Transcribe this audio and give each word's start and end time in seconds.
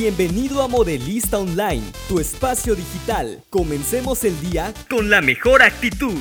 Bienvenido 0.00 0.62
a 0.62 0.66
Modelista 0.66 1.38
Online, 1.38 1.82
tu 2.08 2.20
espacio 2.20 2.74
digital. 2.74 3.44
Comencemos 3.50 4.24
el 4.24 4.40
día 4.40 4.72
con 4.88 5.10
la 5.10 5.20
mejor 5.20 5.60
actitud. 5.60 6.16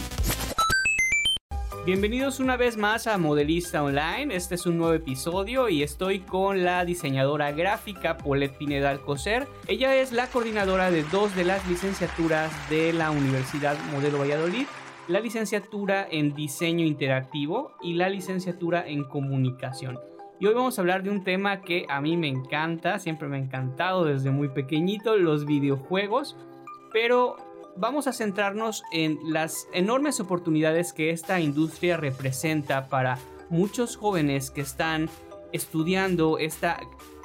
Bienvenidos 1.85 2.42
una 2.42 2.57
vez 2.57 2.75
más 2.75 3.07
a 3.07 3.17
Modelista 3.17 3.81
Online. 3.81 4.35
Este 4.35 4.55
es 4.55 4.65
un 4.65 4.77
nuevo 4.77 4.93
episodio 4.93 5.69
y 5.69 5.81
estoy 5.81 6.19
con 6.19 6.65
la 6.65 6.83
diseñadora 6.83 7.53
gráfica 7.53 8.18
Paulette 8.18 8.57
Pineda 8.57 8.89
Alcocer. 8.89 9.48
Ella 9.70 9.96
es 9.96 10.11
la 10.11 10.27
coordinadora 10.27 10.91
de 10.91 11.04
dos 11.04 11.34
de 11.38 11.46
las 11.46 11.66
licenciaturas 11.66 12.52
de 12.70 12.91
la 12.91 13.11
Universidad 13.11 13.77
Modelo 13.93 14.20
Valladolid, 14.20 14.66
la 15.07 15.21
licenciatura 15.21 16.05
en 16.11 16.36
diseño 16.36 16.86
interactivo 16.86 17.71
y 17.82 17.93
la 17.93 18.09
licenciatura 18.09 18.86
en 18.86 19.05
comunicación. 19.05 19.98
Y 20.42 20.46
hoy 20.46 20.54
vamos 20.54 20.78
a 20.78 20.82
hablar 20.82 21.04
de 21.04 21.10
un 21.10 21.24
tema 21.24 21.62
que 21.62 21.86
a 21.90 22.00
mí 22.00 22.16
me 22.16 22.30
encanta, 22.30 22.98
siempre 23.00 23.28
me 23.28 23.36
ha 23.36 23.42
encantado 23.42 24.05
desde 24.05 24.32
muy 24.32 24.48
pequeñito, 24.48 25.18
los 25.18 25.46
videojuegos. 25.46 26.38
Pero 26.94 27.36
vamos 27.76 28.08
a 28.08 28.13
centrarnos 28.13 28.84
en 28.94 29.20
las 29.26 29.68
enormes 29.73 30.22
oportunidades 30.22 30.94
que 30.94 31.10
esta 31.10 31.41
industria 31.41 31.98
representa 31.98 32.88
para 32.88 33.18
muchos 33.49 33.98
jóvenes 33.98 34.49
que 34.49 34.62
están 34.62 35.10
estudiando 35.52 36.38
esta 36.38 36.80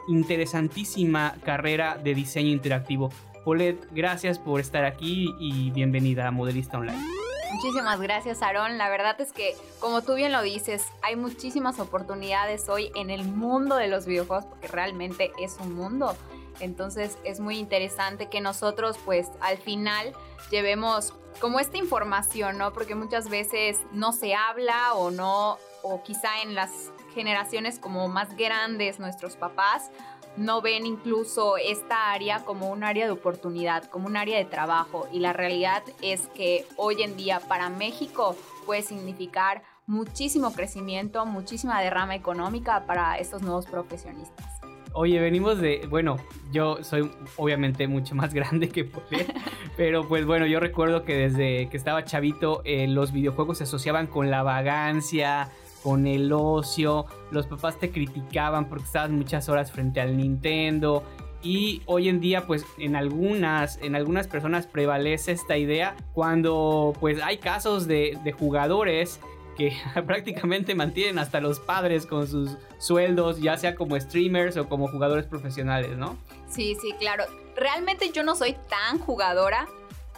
interesantísima 0.09 1.37
carrera 1.45 1.97
de 2.03 2.17
diseño 2.17 2.49
interactivo. 2.49 3.11
Paulette, 3.45 3.87
gracias 3.93 4.41
por 4.41 4.59
estar 4.59 4.85
aquí 4.85 5.33
y 5.39 5.71
bienvenida 5.71 6.27
a 6.27 6.31
Modelista 6.33 6.79
Online. 6.79 7.24
Muchísimas 7.55 8.01
gracias, 8.01 8.43
Aaron. 8.43 8.79
La 8.79 8.89
verdad 8.89 9.21
es 9.21 9.33
que, 9.33 9.57
como 9.79 10.03
tú 10.03 10.15
bien 10.15 10.33
lo 10.33 10.43
dices, 10.43 10.89
hay 11.03 11.15
muchísimas 11.15 11.79
oportunidades 11.79 12.69
hoy 12.69 12.91
en 12.97 13.11
el 13.11 13.25
mundo 13.25 13.77
de 13.77 13.87
los 13.87 14.07
videojuegos, 14.07 14.45
porque 14.47 14.67
realmente 14.67 15.31
es 15.39 15.57
un 15.61 15.73
mundo. 15.73 16.17
Entonces 16.59 17.17
es 17.23 17.39
muy 17.39 17.59
interesante 17.59 18.29
que 18.29 18.41
nosotros, 18.41 18.99
pues, 19.05 19.29
al 19.41 19.59
final 19.59 20.13
llevemos 20.51 21.15
como 21.41 21.61
esta 21.61 21.77
información, 21.79 22.59
¿no? 22.59 22.73
Porque 22.73 22.97
muchas 22.97 23.29
veces 23.29 23.79
no 23.93 24.13
se 24.13 24.35
habla 24.35 24.95
o 24.95 25.13
no, 25.13 25.59
o 25.83 26.03
quizá 26.03 26.43
en 26.43 26.57
las 26.57 26.91
generaciones 27.15 27.79
como 27.79 28.09
más 28.09 28.37
grandes, 28.37 28.99
nuestros 28.99 29.37
papás, 29.37 29.91
no 30.37 30.61
ven 30.61 30.85
incluso 30.85 31.57
esta 31.57 32.13
área 32.13 32.45
como 32.45 32.71
un 32.71 32.83
área 32.83 33.07
de 33.07 33.13
oportunidad, 33.13 33.85
como 33.85 34.07
un 34.07 34.17
área 34.17 34.37
de 34.39 34.45
trabajo. 34.45 35.07
Y 35.13 35.21
la 35.21 35.33
realidad 35.33 35.83
es 36.03 36.29
que 36.35 36.67
hoy 36.77 37.03
en 37.03 37.17
día 37.17 37.41
para 37.41 37.71
México 37.71 38.37
puede 38.67 38.83
significar 38.83 39.63
muchísimo 39.87 40.53
crecimiento, 40.53 41.25
muchísima 41.27 41.81
derrama 41.81 42.15
económica 42.15 42.85
para 42.87 43.19
estos 43.19 43.43
nuevos 43.43 43.67
profesionistas. 43.67 44.61
Oye, 44.97 45.19
venimos 45.19 45.61
de, 45.61 45.87
bueno, 45.91 46.19
yo 46.53 46.83
soy 46.85 47.11
obviamente 47.37 47.89
mucho 47.89 48.15
más 48.15 48.33
grande 48.35 48.69
que 48.69 48.85
Paulette, 48.85 49.35
pero 49.77 50.07
pues 50.07 50.25
bueno, 50.25 50.47
yo 50.47 50.61
recuerdo 50.61 51.05
que 51.05 51.17
desde 51.17 51.69
que 51.69 51.77
estaba 51.77 52.05
chavito 52.05 52.63
eh, 52.65 52.87
los 52.87 53.13
videojuegos 53.13 53.59
se 53.59 53.65
asociaban 53.65 54.07
con 54.07 54.31
la 54.31 54.45
vagancia, 54.45 55.51
con 55.85 56.07
el 56.07 56.33
ocio, 56.33 57.05
los 57.31 57.47
papás 57.47 57.79
te 57.79 57.91
criticaban 57.91 58.71
porque 58.71 58.85
estabas 58.85 59.11
muchas 59.11 59.51
horas 59.51 59.71
frente 59.71 60.01
al 60.01 60.17
Nintendo 60.17 61.05
y 61.43 61.83
hoy 61.85 62.09
en 62.09 62.21
día 62.21 62.47
pues 62.47 62.65
en 62.79 62.97
algunas 62.97 63.79
en 63.83 63.95
algunas 63.95 64.27
personas 64.27 64.67
prevalece 64.67 65.33
esta 65.33 65.59
idea 65.59 65.95
cuando 66.15 66.95
pues 66.99 67.23
hay 67.23 67.37
casos 67.37 67.87
de, 67.87 68.19
de 68.25 68.33
jugadores 68.33 69.21
que 69.59 69.77
prácticamente 70.07 70.75
mantienen 70.75 71.19
hasta 71.19 71.41
los 71.41 71.61
padres 71.61 72.07
con 72.07 72.27
sus 72.27 72.57
sueldos, 72.79 73.41
ya 73.41 73.57
sea 73.59 73.75
como 73.75 74.01
streamers 74.01 74.57
o 74.57 74.69
como 74.69 74.89
jugadores 74.89 75.27
profesionales, 75.27 75.97
¿no? 75.97 76.17
Sí, 76.49 76.77
sí, 76.81 76.95
claro. 76.99 77.25
Realmente 77.57 78.11
yo 78.11 78.25
no 78.25 78.35
soy 78.35 78.57
tan 78.69 78.99
jugadora, 78.99 79.69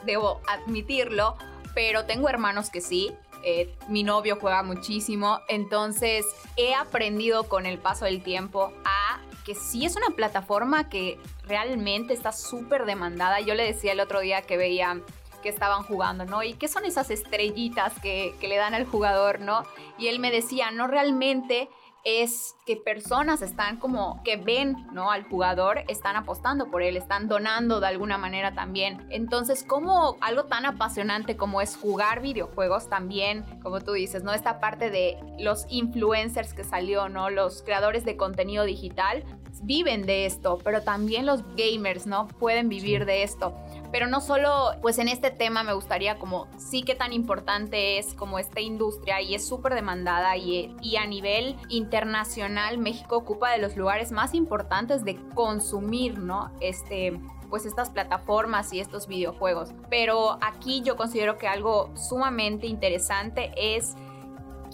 debo 0.05 0.41
admitirlo, 0.49 1.37
pero 1.75 2.05
tengo 2.07 2.29
hermanos 2.29 2.71
que 2.71 2.81
sí. 2.81 3.13
Eh, 3.49 3.73
mi 3.87 4.03
novio 4.03 4.39
juega 4.41 4.65
muchísimo, 4.65 5.39
entonces 5.47 6.27
he 6.57 6.75
aprendido 6.75 7.45
con 7.45 7.65
el 7.65 7.79
paso 7.79 8.05
del 8.05 8.21
tiempo 8.21 8.73
a 8.85 9.21
que 9.45 9.55
sí 9.55 9.87
es 9.87 9.95
una 9.95 10.17
plataforma 10.17 10.89
que 10.89 11.17
realmente 11.45 12.13
está 12.13 12.33
súper 12.33 12.87
demandada. 12.87 13.39
Yo 13.39 13.55
le 13.55 13.63
decía 13.63 13.93
el 13.93 14.01
otro 14.01 14.19
día 14.19 14.43
que 14.43 14.57
veía 14.57 15.01
que 15.45 15.49
estaban 15.49 15.85
jugando, 15.85 16.25
¿no? 16.25 16.43
¿Y 16.43 16.55
qué 16.55 16.67
son 16.67 16.85
esas 16.87 17.09
estrellitas 17.13 17.93
que, 18.01 18.35
que 18.41 18.49
le 18.49 18.57
dan 18.57 18.75
al 18.75 18.85
jugador, 18.85 19.39
¿no? 19.39 19.63
Y 19.97 20.09
él 20.09 20.19
me 20.19 20.33
decía, 20.33 20.73
no 20.73 20.89
realmente 20.89 21.69
es 22.07 22.55
que 22.65 22.77
personas 22.77 23.43
están 23.43 23.79
como 23.79 24.23
que 24.23 24.37
ven, 24.37 24.77
¿no? 24.93 25.11
Al 25.11 25.25
jugador, 25.25 25.81
están 25.89 26.15
apostando 26.15 26.71
por 26.71 26.81
él, 26.81 26.97
están 26.97 27.27
donando 27.27 27.81
de 27.81 27.89
alguna 27.89 28.17
manera 28.17 28.55
también. 28.55 29.05
Entonces, 29.11 29.65
como 29.65 30.17
algo 30.21 30.45
tan 30.45 30.67
apasionante 30.67 31.37
como 31.37 31.61
es 31.61 31.77
jugar 31.77 32.23
videojuegos 32.23 32.89
también, 32.89 33.45
como 33.61 33.81
tú 33.81 33.93
dices, 33.93 34.23
¿no? 34.23 34.33
Esta 34.33 34.61
parte 34.61 34.89
de 34.89 35.19
los 35.41 35.67
influencers 35.69 36.55
que 36.55 36.63
salió, 36.63 37.09
¿no? 37.09 37.29
Los 37.29 37.65
creadores 37.65 38.05
de 38.05 38.17
contenido 38.17 38.63
digital 38.63 39.25
viven 39.63 40.07
de 40.07 40.27
esto, 40.27 40.59
pero 40.63 40.83
también 40.83 41.27
los 41.27 41.43
gamers, 41.57 42.07
¿no? 42.07 42.29
Pueden 42.29 42.69
vivir 42.69 43.05
de 43.05 43.23
esto. 43.23 43.55
Pero 43.93 44.07
no 44.07 44.21
solo, 44.21 44.73
pues 44.83 44.99
en 44.99 45.09
este 45.09 45.31
tema 45.31 45.63
me 45.63 45.73
gustaría 45.73 46.19
como 46.19 46.49
sí 46.59 46.83
que 46.83 46.95
tan 46.95 47.13
importante 47.13 47.99
es 47.99 48.15
como 48.15 48.39
esta 48.39 48.61
industria 48.61 49.21
y 49.21 49.35
es 49.35 49.47
súper 49.47 49.75
demandada 49.75 50.37
y, 50.37 50.75
y 50.83 50.97
a 50.97 51.07
nivel 51.07 51.57
internacional 51.69 52.79
México 52.79 53.17
ocupa 53.17 53.51
de 53.51 53.59
los 53.59 53.77
lugares 53.77 54.13
más 54.13 54.35
importantes 54.35 55.05
de 55.05 55.17
consumir, 55.35 56.19
¿no? 56.19 56.51
Este, 56.61 57.19
pues 57.49 57.65
estas 57.65 57.91
plataformas 57.91 58.73
y 58.73 58.81
estos 58.81 59.07
videojuegos. 59.07 59.71
Pero 59.89 60.39
aquí 60.43 60.83
yo 60.83 60.97
considero 60.97 61.39
que 61.39 61.49
algo 61.49 61.91
sumamente 61.97 62.67
interesante 62.67 63.53
es 63.57 63.95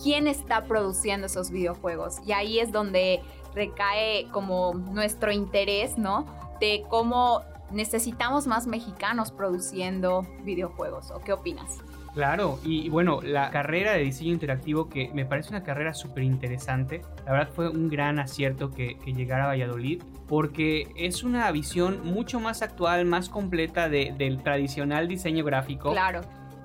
quién 0.03 0.27
está 0.27 0.65
produciendo 0.65 1.27
esos 1.27 1.51
videojuegos. 1.51 2.17
Y 2.27 2.33
ahí 2.33 2.59
es 2.59 2.73
donde 2.73 3.23
recae 3.55 4.29
como 4.31 4.75
nuestro 4.75 5.33
interés, 5.33 5.99
¿no? 5.99 6.27
De 6.61 6.85
cómo 6.89 7.43
necesitamos 7.71 8.47
más 8.47 8.67
mexicanos 8.67 9.33
produciendo 9.33 10.27
videojuegos. 10.45 11.11
¿O 11.11 11.21
qué 11.21 11.33
opinas? 11.33 11.83
Claro, 12.15 12.59
y 12.63 12.91
bueno, 12.91 13.21
la 13.23 13.51
carrera 13.51 13.93
de 13.93 14.01
diseño 14.01 14.33
interactivo 14.33 14.91
que 14.91 15.11
me 15.15 15.25
parece 15.25 15.49
una 15.49 15.63
carrera 15.63 15.95
súper 15.95 16.25
interesante, 16.25 17.01
la 17.25 17.33
verdad 17.33 17.49
fue 17.55 17.71
un 17.71 17.89
gran 17.89 18.19
acierto 18.19 18.71
que, 18.71 18.99
llegara 19.07 19.45
a 19.45 19.47
Valladolid, 19.47 20.03
porque 20.29 20.93
es 20.95 21.23
una 21.23 21.51
visión 21.53 22.05
mucho 22.05 22.39
más 22.39 22.61
actual, 22.61 23.07
más 23.07 23.31
completa 23.31 23.89
del 23.89 24.43
tradicional 24.43 25.09
diseño 25.09 25.43
gráfico. 25.43 25.93
Claro. 25.93 26.21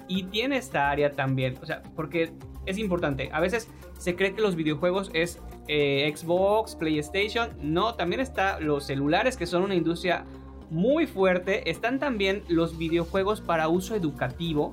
Y 0.10 0.24
tiene 0.24 0.58
esta 0.58 0.90
área 0.90 1.14
también, 1.14 1.58
o 1.62 1.66
sea, 1.66 1.82
porque 1.96 2.34
es 2.66 2.78
importante, 2.78 3.30
a 3.32 3.40
veces 3.40 3.70
se 3.98 4.18
cree 4.18 4.34
que 4.34 4.42
los 4.42 4.56
videojuegos 4.56 5.12
es 5.14 5.40
eh, 5.68 6.12
Xbox, 6.16 6.76
PlayStation, 6.76 7.50
no, 7.62 7.96
también 7.96 8.22
está 8.22 8.60
los 8.60 8.86
celulares 8.86 9.38
que 9.38 9.46
son 9.46 9.64
una 9.64 9.76
industria 9.76 10.26
muy 10.70 11.08
fuerte. 11.08 11.70
Están 11.70 12.00
también 12.00 12.44
los 12.48 12.78
videojuegos 12.78 13.42
para 13.42 13.68
uso 13.68 13.96
educativo, 13.96 14.72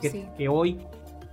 que, 0.00 0.28
que 0.36 0.48
hoy, 0.48 0.78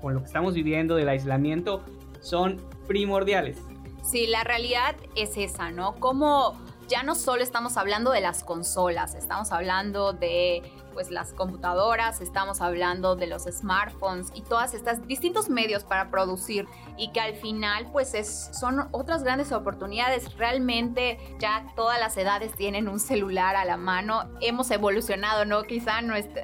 con 0.02 0.14
lo 0.14 0.20
que 0.20 0.26
estamos 0.28 0.54
viviendo 0.54 0.96
del 0.96 1.10
aislamiento, 1.10 1.84
son 2.22 2.62
primordiales. 2.88 3.58
Sí, 4.04 4.28
la 4.28 4.44
realidad 4.44 4.96
es 5.16 5.38
esa, 5.38 5.72
¿no? 5.72 5.96
Como 5.96 6.58
ya 6.88 7.04
no 7.04 7.16
solo 7.16 7.44
estamos 7.44 7.78
hablando 7.78 8.12
de 8.12 8.22
las 8.22 8.44
consolas, 8.44 9.14
estamos 9.14 9.52
hablando 9.52 10.14
de 10.14 10.64
pues 10.90 11.12
las 11.12 11.34
computadoras, 11.34 12.22
estamos 12.22 12.62
hablando 12.62 13.16
de 13.16 13.28
los 13.28 13.44
smartphones 13.44 14.32
y 14.34 14.42
todas 14.42 14.74
estas 14.74 15.06
distintos 15.08 15.50
medios 15.50 15.84
para 15.84 16.10
producir 16.10 16.68
y 16.98 17.12
que 17.12 17.20
al 17.20 17.36
final 17.36 17.88
pues 17.92 18.14
es, 18.14 18.50
son 18.54 18.88
otras 18.92 19.24
grandes 19.24 19.52
oportunidades. 19.52 20.36
Realmente 20.38 21.18
ya 21.40 21.66
todas 21.76 22.00
las 22.00 22.18
edades 22.18 22.54
tienen 22.56 22.88
un 22.88 23.00
celular 23.00 23.56
a 23.56 23.66
la 23.66 23.78
mano. 23.78 24.30
Hemos 24.42 24.72
evolucionado, 24.72 25.46
¿no? 25.46 25.64
Quizá 25.64 26.00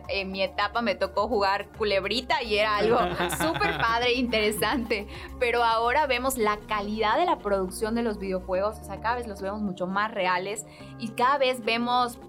en 0.10 0.32
mi 0.32 0.42
etapa 0.42 0.82
me 0.82 0.96
tocó 0.96 1.28
jugar 1.28 1.68
culebrita 1.78 2.42
y 2.44 2.58
era 2.58 2.78
algo 2.78 2.98
súper 3.42 3.78
padre 3.78 4.10
e 4.10 4.14
interesante, 4.14 5.08
pero 5.40 5.64
ahora 5.64 6.08
vemos 6.08 6.38
la 6.38 6.58
calidad 6.68 7.18
de 7.18 7.26
la 7.26 7.40
producción 7.40 7.96
de 7.96 8.04
los 8.04 8.20
videojuegos, 8.20 8.80
o 8.80 8.84
sea, 8.84 9.00
cada 9.02 9.16
vez 9.16 9.28
los 9.28 9.42
vemos 9.42 9.62
mucho 9.62 9.88
más 9.88 10.12
reales 10.12 10.66
y 11.00 11.10
cada 11.10 11.38
vez 11.38 11.64
vemos 11.64 12.20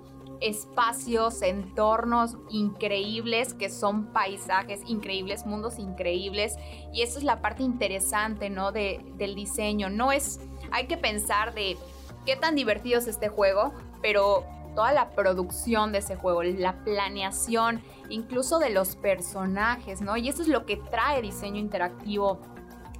espacios, 0.40 1.42
entornos 1.42 2.36
increíbles 2.50 3.54
que 3.54 3.70
son 3.70 4.12
paisajes 4.12 4.80
increíbles, 4.86 5.46
mundos 5.46 5.78
increíbles 5.78 6.56
y 6.92 7.02
eso 7.02 7.18
es 7.18 7.24
la 7.24 7.40
parte 7.40 7.62
interesante, 7.62 8.50
¿no? 8.50 8.72
De, 8.72 9.00
del 9.16 9.34
diseño. 9.34 9.88
No 9.88 10.12
es, 10.12 10.40
hay 10.70 10.86
que 10.86 10.96
pensar 10.96 11.54
de 11.54 11.76
qué 12.24 12.36
tan 12.36 12.54
divertido 12.54 12.98
es 12.98 13.06
este 13.06 13.28
juego, 13.28 13.72
pero 14.02 14.44
toda 14.74 14.92
la 14.92 15.10
producción 15.10 15.90
de 15.90 15.98
ese 15.98 16.16
juego, 16.16 16.42
la 16.42 16.84
planeación, 16.84 17.82
incluso 18.10 18.58
de 18.58 18.70
los 18.70 18.94
personajes, 18.94 20.02
¿no? 20.02 20.16
Y 20.16 20.28
eso 20.28 20.42
es 20.42 20.48
lo 20.48 20.66
que 20.66 20.76
trae 20.76 21.22
diseño 21.22 21.58
interactivo, 21.58 22.38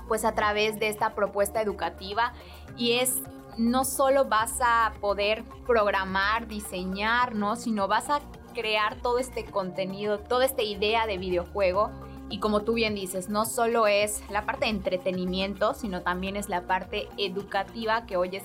pues 0.09 0.25
a 0.25 0.33
través 0.33 0.79
de 0.79 0.89
esta 0.89 1.15
propuesta 1.15 1.61
educativa 1.61 2.33
y 2.77 2.93
es 2.93 3.21
no 3.57 3.85
solo 3.85 4.27
vas 4.27 4.59
a 4.61 4.93
poder 5.01 5.45
programar, 5.67 6.47
diseñar, 6.47 7.35
¿no? 7.35 7.57
Sino 7.57 7.89
vas 7.89 8.11
a 8.11 8.21
crear 8.55 9.01
todo 9.01 9.19
este 9.19 9.45
contenido, 9.45 10.19
toda 10.19 10.45
esta 10.45 10.63
idea 10.63 11.07
de 11.07 11.19
videojuego. 11.19 11.91
Y 12.29 12.41
como 12.41 12.63
tú 12.63 12.75
bien 12.75 12.95
dices, 12.95 13.29
no 13.29 13.45
solo 13.45 13.87
es 13.87 14.23
la 14.31 14.47
parte 14.47 14.65
de 14.65 14.73
entretenimiento, 14.73 15.75
sino 15.75 16.03
también 16.03 16.37
es 16.37 16.49
la 16.49 16.67
parte 16.67 17.09
educativa 17.19 18.05
que 18.07 18.17
hoy 18.17 18.37
es 18.37 18.45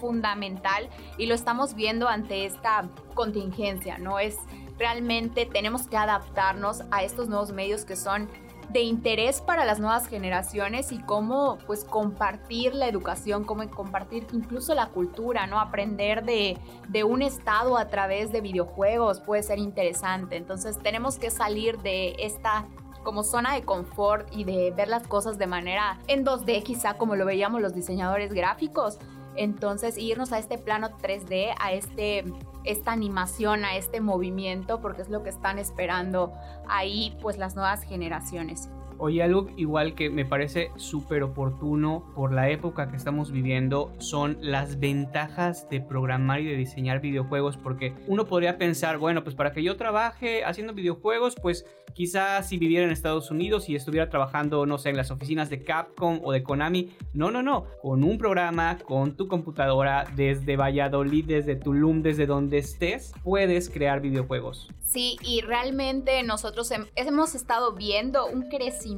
fundamental 0.00 0.88
y 1.18 1.26
lo 1.26 1.34
estamos 1.34 1.74
viendo 1.74 2.08
ante 2.08 2.46
esta 2.46 2.88
contingencia, 3.14 3.98
¿no? 3.98 4.18
Es 4.18 4.36
realmente 4.78 5.46
tenemos 5.46 5.86
que 5.86 5.96
adaptarnos 5.96 6.82
a 6.90 7.04
estos 7.04 7.28
nuevos 7.28 7.52
medios 7.52 7.84
que 7.84 7.96
son 7.96 8.28
de 8.72 8.82
interés 8.82 9.40
para 9.40 9.64
las 9.64 9.80
nuevas 9.80 10.06
generaciones 10.06 10.92
y 10.92 10.98
cómo 10.98 11.58
pues 11.66 11.84
compartir 11.84 12.74
la 12.74 12.86
educación, 12.86 13.44
cómo 13.44 13.68
compartir 13.70 14.26
incluso 14.32 14.74
la 14.74 14.86
cultura, 14.86 15.46
¿no? 15.46 15.58
Aprender 15.58 16.24
de, 16.24 16.56
de 16.88 17.04
un 17.04 17.22
estado 17.22 17.76
a 17.76 17.88
través 17.88 18.30
de 18.30 18.40
videojuegos 18.40 19.20
puede 19.20 19.42
ser 19.42 19.58
interesante. 19.58 20.36
Entonces 20.36 20.78
tenemos 20.78 21.18
que 21.18 21.30
salir 21.30 21.78
de 21.78 22.14
esta 22.18 22.66
como 23.02 23.22
zona 23.22 23.54
de 23.54 23.62
confort 23.62 24.28
y 24.30 24.44
de 24.44 24.72
ver 24.72 24.88
las 24.88 25.06
cosas 25.06 25.38
de 25.38 25.46
manera 25.46 25.98
en 26.06 26.24
2D 26.24 26.62
quizá 26.62 26.94
como 26.94 27.16
lo 27.16 27.24
veíamos 27.24 27.60
los 27.60 27.74
diseñadores 27.74 28.32
gráficos. 28.32 28.98
Entonces 29.36 29.96
irnos 29.96 30.32
a 30.32 30.38
este 30.38 30.58
plano 30.58 30.90
3D, 31.00 31.54
a 31.58 31.72
este 31.72 32.24
esta 32.64 32.92
animación, 32.92 33.64
a 33.64 33.76
este 33.76 34.00
movimiento, 34.00 34.80
porque 34.80 35.02
es 35.02 35.08
lo 35.08 35.22
que 35.22 35.30
están 35.30 35.58
esperando 35.58 36.32
ahí 36.68 37.16
pues 37.20 37.38
las 37.38 37.54
nuevas 37.54 37.82
generaciones. 37.82 38.68
Oye, 39.02 39.22
algo 39.22 39.48
igual 39.56 39.94
que 39.94 40.10
me 40.10 40.26
parece 40.26 40.72
súper 40.76 41.22
oportuno 41.22 42.04
por 42.14 42.34
la 42.34 42.50
época 42.50 42.90
que 42.90 42.98
estamos 42.98 43.32
viviendo 43.32 43.94
son 43.98 44.36
las 44.42 44.78
ventajas 44.78 45.66
de 45.70 45.80
programar 45.80 46.40
y 46.40 46.44
de 46.44 46.54
diseñar 46.54 47.00
videojuegos, 47.00 47.56
porque 47.56 47.94
uno 48.08 48.26
podría 48.26 48.58
pensar, 48.58 48.98
bueno, 48.98 49.24
pues 49.24 49.34
para 49.34 49.52
que 49.52 49.62
yo 49.62 49.78
trabaje 49.78 50.44
haciendo 50.44 50.74
videojuegos, 50.74 51.34
pues 51.40 51.64
quizás 51.94 52.46
si 52.46 52.58
viviera 52.58 52.84
en 52.84 52.92
Estados 52.92 53.30
Unidos 53.30 53.70
y 53.70 53.74
estuviera 53.74 54.10
trabajando, 54.10 54.66
no 54.66 54.76
sé, 54.76 54.90
en 54.90 54.98
las 54.98 55.10
oficinas 55.10 55.48
de 55.48 55.64
Capcom 55.64 56.20
o 56.22 56.32
de 56.32 56.42
Konami, 56.42 56.90
no, 57.14 57.30
no, 57.30 57.42
no, 57.42 57.64
con 57.80 58.04
un 58.04 58.18
programa, 58.18 58.76
con 58.76 59.16
tu 59.16 59.28
computadora, 59.28 60.04
desde 60.14 60.58
Valladolid, 60.58 61.24
desde 61.24 61.56
Tulum, 61.56 62.02
desde 62.02 62.26
donde 62.26 62.58
estés, 62.58 63.14
puedes 63.24 63.70
crear 63.70 64.02
videojuegos. 64.02 64.68
Sí, 64.82 65.16
y 65.22 65.40
realmente 65.40 66.22
nosotros 66.24 66.70
hemos 66.96 67.34
estado 67.34 67.74
viendo 67.74 68.26
un 68.26 68.48
crecimiento 68.48 68.89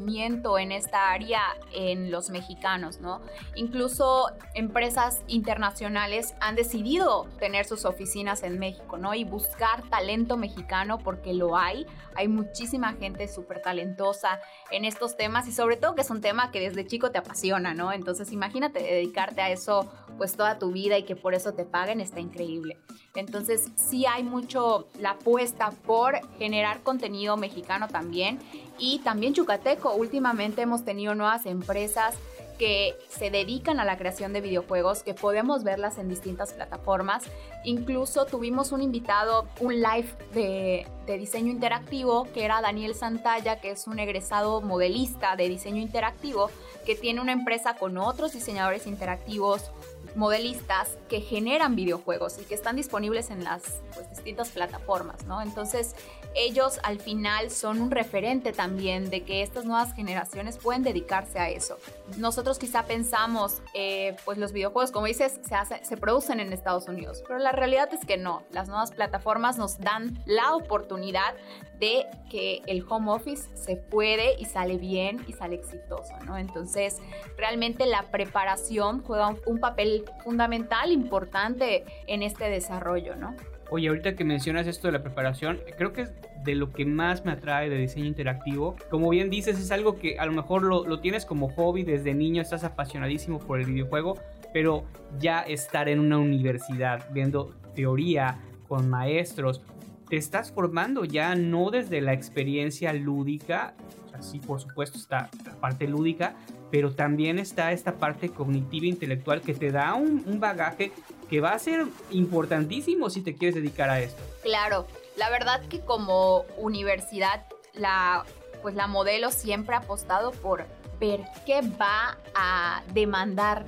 en 0.59 0.73
esta 0.73 1.11
área 1.11 1.43
en 1.73 2.11
los 2.11 2.31
mexicanos, 2.31 3.01
¿no? 3.01 3.21
Incluso 3.55 4.31
empresas 4.55 5.23
internacionales 5.27 6.35
han 6.41 6.55
decidido 6.55 7.27
tener 7.39 7.67
sus 7.67 7.85
oficinas 7.85 8.43
en 8.43 8.59
México, 8.59 8.99
¿no? 8.99 9.15
Y 9.15 9.25
buscar 9.25 9.83
talento 9.91 10.37
mexicano 10.37 10.99
porque 10.99 11.35
lo 11.35 11.57
hay. 11.57 11.87
Hay 12.15 12.29
muchísima 12.29 12.93
gente 12.95 13.29
súper 13.29 13.63
talentosa 13.63 14.41
en 14.71 14.85
estos 14.85 15.17
temas 15.17 15.47
y 15.49 15.53
sobre 15.53 15.77
todo 15.77 15.95
que 15.95 16.03
es 16.03 16.11
un 16.11 16.21
tema 16.21 16.51
que 16.51 16.61
desde 16.61 16.87
chico 16.87 17.11
te 17.11 17.19
apasiona, 17.19 17.75
¿no? 17.75 17.93
Entonces 17.93 18.33
imagínate 18.33 18.83
dedicarte 18.83 19.41
a 19.41 19.51
eso 19.51 19.91
pues 20.19 20.37
toda 20.37 20.59
tu 20.59 20.73
vida 20.73 20.99
y 20.99 21.05
que 21.05 21.17
por 21.17 21.35
eso 21.35 21.53
te 21.53 21.65
paguen, 21.65 22.01
está 22.01 22.21
increíble. 22.21 22.79
Entonces 23.15 23.71
sí 23.77 24.07
hay 24.07 24.23
mucho 24.23 24.89
la 24.99 25.11
apuesta 25.11 25.71
por 25.71 26.21
generar 26.39 26.83
contenido 26.83 27.37
mexicano 27.37 27.89
también 27.89 28.39
y 28.79 29.01
también 29.01 29.35
Chucateco. 29.83 29.95
Últimamente 29.95 30.63
hemos 30.63 30.85
tenido 30.85 31.15
nuevas 31.15 31.47
empresas 31.47 32.15
que 32.59 32.95
se 33.09 33.31
dedican 33.31 33.81
a 33.81 33.85
la 33.85 33.97
creación 33.99 34.33
de 34.33 34.41
videojuegos, 34.41 35.03
que 35.03 35.15
podemos 35.15 35.65
verlas 35.65 35.99
en 35.99 36.09
distintas 36.09 36.53
plataformas. 36.53 37.25
Incluso 37.65 38.27
tuvimos 38.27 38.71
un 38.73 38.83
invitado, 38.83 39.49
un 39.59 39.81
live 39.81 40.09
de, 40.33 40.87
diseño 41.19 41.51
interactivo, 41.51 42.29
que 42.33 42.45
era 42.45 42.61
Daniel 42.61 42.95
Santalla, 42.95 43.61
que 43.61 43.73
es 43.73 43.87
un 43.87 43.99
egresado 43.99 44.61
modelista 44.61 45.35
de 45.35 45.49
diseño 45.49 45.83
interactivo, 45.83 46.51
que 46.87 46.95
tiene 46.95 47.21
una 47.21 47.33
empresa 47.33 47.75
con 47.75 47.99
otros 47.99 48.33
diseñadores 48.33 48.87
interactivos, 48.87 49.71
modelistas 50.15 50.97
que 51.09 51.21
generan 51.21 51.77
videojuegos 51.77 52.39
y 52.41 52.45
que 52.45 52.55
están 52.55 52.77
disponibles 52.77 53.31
en 53.31 53.45
las 53.45 53.63
pues, 53.95 54.09
distintas 54.11 54.51
plataformas, 54.51 55.25
¿no? 55.27 55.41
Entonces, 55.43 55.95
ellos 56.35 56.81
al 56.83 56.99
final 57.01 57.51
son 57.51 57.81
un 57.81 57.91
referente 57.91 58.53
también 58.53 59.11
de 59.11 59.23
que 59.23 59.43
estas 59.43 59.65
nuevas 59.65 59.95
generaciones 59.95 60.57
pueden 60.57 60.83
dedicarse 60.83 61.39
a 61.39 61.51
eso. 61.51 61.79
Nosotros 62.17 62.59
quizá 62.59 62.85
pensamos, 62.85 63.63
eh, 63.75 64.17
pues 64.25 64.39
los 64.39 64.53
videojuegos, 64.53 64.91
como 64.93 65.07
dices, 65.07 65.41
se, 65.43 65.85
se 65.85 65.97
producen 65.97 66.41
en 66.41 66.53
Estados 66.53 66.89
Unidos, 66.89 67.23
pero 67.27 67.39
la 67.39 67.53
realidad 67.53 67.93
es 67.93 68.05
que 68.05 68.17
no. 68.17 68.43
Las 68.51 68.69
nuevas 68.69 68.93
plataformas 68.93 69.59
nos 69.59 69.79
dan 69.79 70.19
la 70.27 70.55
oportunidad 70.55 71.35
de 71.79 72.07
que 72.31 72.63
el 72.67 72.85
home 72.89 73.11
office 73.11 73.49
se 73.55 73.77
puede 73.77 74.37
y 74.39 74.45
sale 74.45 74.77
bien 74.77 75.25
y 75.27 75.33
sale 75.33 75.57
exitoso, 75.57 76.13
¿no? 76.25 76.39
Entonces, 76.39 76.99
realmente 77.37 77.87
la 77.87 78.05
preparación 78.05 79.03
juega 79.03 79.35
un, 79.47 79.59
papel 79.59 80.02
fundamental, 80.23 80.91
importante 80.91 81.85
en 82.07 82.23
este 82.23 82.49
desarrollo, 82.49 83.17
¿no? 83.17 83.35
Oye, 83.71 83.89
ahorita 83.89 84.17
que 84.17 84.25
mencionas 84.25 84.67
esto 84.67 84.89
de 84.89 84.93
la 84.93 85.03
preparación, 85.03 85.61
creo 85.79 85.93
que 85.93 86.03
es 86.03 86.13
de 86.45 86.55
lo 86.55 86.73
que 86.73 86.85
más 86.85 87.25
me 87.25 87.33
atrae 87.33 87.71
de 87.71 87.79
diseño 87.79 88.07
interactivo. 88.07 88.77
Como 88.91 89.09
bien 89.09 89.31
dices, 89.31 89.59
es 89.59 89.71
algo 89.71 89.97
que 89.97 90.19
a 90.19 90.27
lo 90.27 90.33
mejor 90.33 90.63
lo, 90.63 90.85
lo, 90.85 91.01
tienes 91.01 91.25
como 91.25 91.49
hobby 91.49 91.83
desde 91.83 92.15
niño, 92.15 92.43
estás 92.43 92.65
apasionadísimo 92.65 93.39
por 93.39 93.61
el 93.61 93.67
videojuego, 93.67 94.19
pero 94.53 94.85
ya 95.19 95.41
estar 95.41 95.89
en 95.89 96.01
una 96.01 96.19
universidad 96.19 97.09
viendo 97.13 97.55
teoría 97.75 98.39
con 98.69 98.91
maestros, 98.91 99.63
te 100.09 100.17
estás 100.17 100.53
formando 100.53 101.05
ya 101.05 101.35
no 101.35 101.71
desde 101.71 102.03
la 102.03 102.13
experiencia 102.13 102.93
lúdica, 102.93 103.75
así 104.13 104.39
por 104.39 104.61
supuesto 104.61 104.99
está 104.99 105.31
la 105.47 105.55
parte 105.55 105.87
lúdica, 105.87 106.37
pero 106.73 106.95
también 106.95 107.39
está 107.39 107.71
esta 107.71 107.97
parte 107.97 108.31
cognitiva 108.31 108.87
e 108.87 108.89
intelectual 108.89 109.43
que 109.43 109.53
te 109.53 109.71
da 109.71 109.93
un, 109.93 110.25
un 110.27 110.41
bagaje 110.41 110.91
que 111.29 111.41
va 111.43 111.53
a 111.53 111.59
ser 111.59 111.85
importantísimo 112.11 113.11
si 113.11 113.21
te 113.21 113.35
quieres 113.35 113.55
dedicar 113.55 113.91
a 113.91 114.01
esto. 114.01 114.23
Claro, 114.43 114.87
la 115.19 115.29
verdad 115.29 115.61
que 115.69 115.81
como 115.81 116.47
universidad, 116.57 117.45
la, 117.75 118.25
pues 118.63 118.75
la 118.75 118.87
modelo 118.87 119.31
siempre 119.31 119.75
ha 119.75 119.81
apostado 119.81 120.31
por 120.31 120.65
ver 120.99 121.21
qué 121.45 121.61
va 121.61 122.17
a 122.35 122.83
demandar 122.95 123.67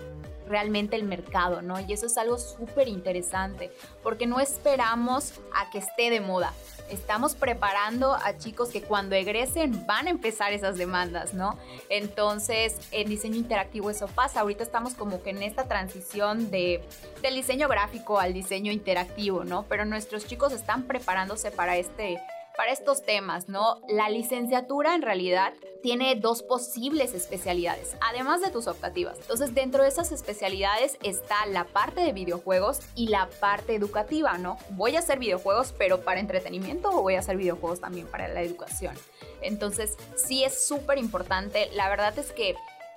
realmente 0.48 0.96
el 0.96 1.04
mercado, 1.04 1.62
¿no? 1.62 1.80
Y 1.80 1.92
eso 1.92 2.06
es 2.06 2.18
algo 2.18 2.38
súper 2.38 2.88
interesante, 2.88 3.70
porque 4.02 4.26
no 4.26 4.40
esperamos 4.40 5.34
a 5.54 5.70
que 5.70 5.78
esté 5.78 6.10
de 6.10 6.20
moda. 6.20 6.52
Estamos 6.90 7.34
preparando 7.34 8.14
a 8.14 8.36
chicos 8.36 8.68
que 8.68 8.82
cuando 8.82 9.14
egresen 9.14 9.86
van 9.86 10.06
a 10.06 10.10
empezar 10.10 10.52
esas 10.52 10.76
demandas, 10.76 11.32
¿no? 11.32 11.58
Entonces, 11.88 12.78
en 12.90 13.08
diseño 13.08 13.36
interactivo 13.36 13.90
eso 13.90 14.06
pasa. 14.06 14.40
Ahorita 14.40 14.62
estamos 14.62 14.94
como 14.94 15.22
que 15.22 15.30
en 15.30 15.42
esta 15.42 15.66
transición 15.66 16.50
de, 16.50 16.82
del 17.22 17.34
diseño 17.34 17.68
gráfico 17.68 18.18
al 18.18 18.34
diseño 18.34 18.70
interactivo, 18.70 19.44
¿no? 19.44 19.64
Pero 19.68 19.84
nuestros 19.86 20.26
chicos 20.26 20.52
están 20.52 20.82
preparándose 20.82 21.50
para 21.50 21.76
este 21.76 22.20
para 22.56 22.70
estos 22.70 23.02
temas, 23.02 23.48
¿no? 23.48 23.80
La 23.88 24.08
licenciatura 24.10 24.94
en 24.94 25.02
realidad 25.02 25.52
tiene 25.84 26.14
dos 26.14 26.42
posibles 26.42 27.12
especialidades, 27.12 27.94
además 28.00 28.40
de 28.40 28.50
tus 28.50 28.68
optativas. 28.68 29.18
Entonces, 29.20 29.54
dentro 29.54 29.82
de 29.82 29.90
esas 29.90 30.12
especialidades 30.12 30.96
está 31.02 31.44
la 31.44 31.64
parte 31.64 32.00
de 32.00 32.14
videojuegos 32.14 32.80
y 32.94 33.08
la 33.08 33.28
parte 33.38 33.74
educativa, 33.74 34.38
¿no? 34.38 34.56
Voy 34.70 34.96
a 34.96 35.00
hacer 35.00 35.18
videojuegos, 35.18 35.74
pero 35.76 36.00
para 36.00 36.20
entretenimiento 36.20 36.88
o 36.88 37.02
voy 37.02 37.16
a 37.16 37.18
hacer 37.18 37.36
videojuegos 37.36 37.80
también 37.80 38.06
para 38.06 38.28
la 38.28 38.40
educación. 38.40 38.96
Entonces, 39.42 39.98
sí 40.16 40.42
es 40.42 40.66
súper 40.66 40.96
importante. 40.96 41.68
La 41.74 41.90
verdad 41.90 42.18
es 42.18 42.32
que 42.32 42.54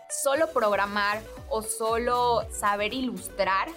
solo 0.10 0.48
programar 0.54 1.22
o 1.50 1.64
solo 1.64 2.48
saber 2.54 2.94
ilustrar 2.94 3.68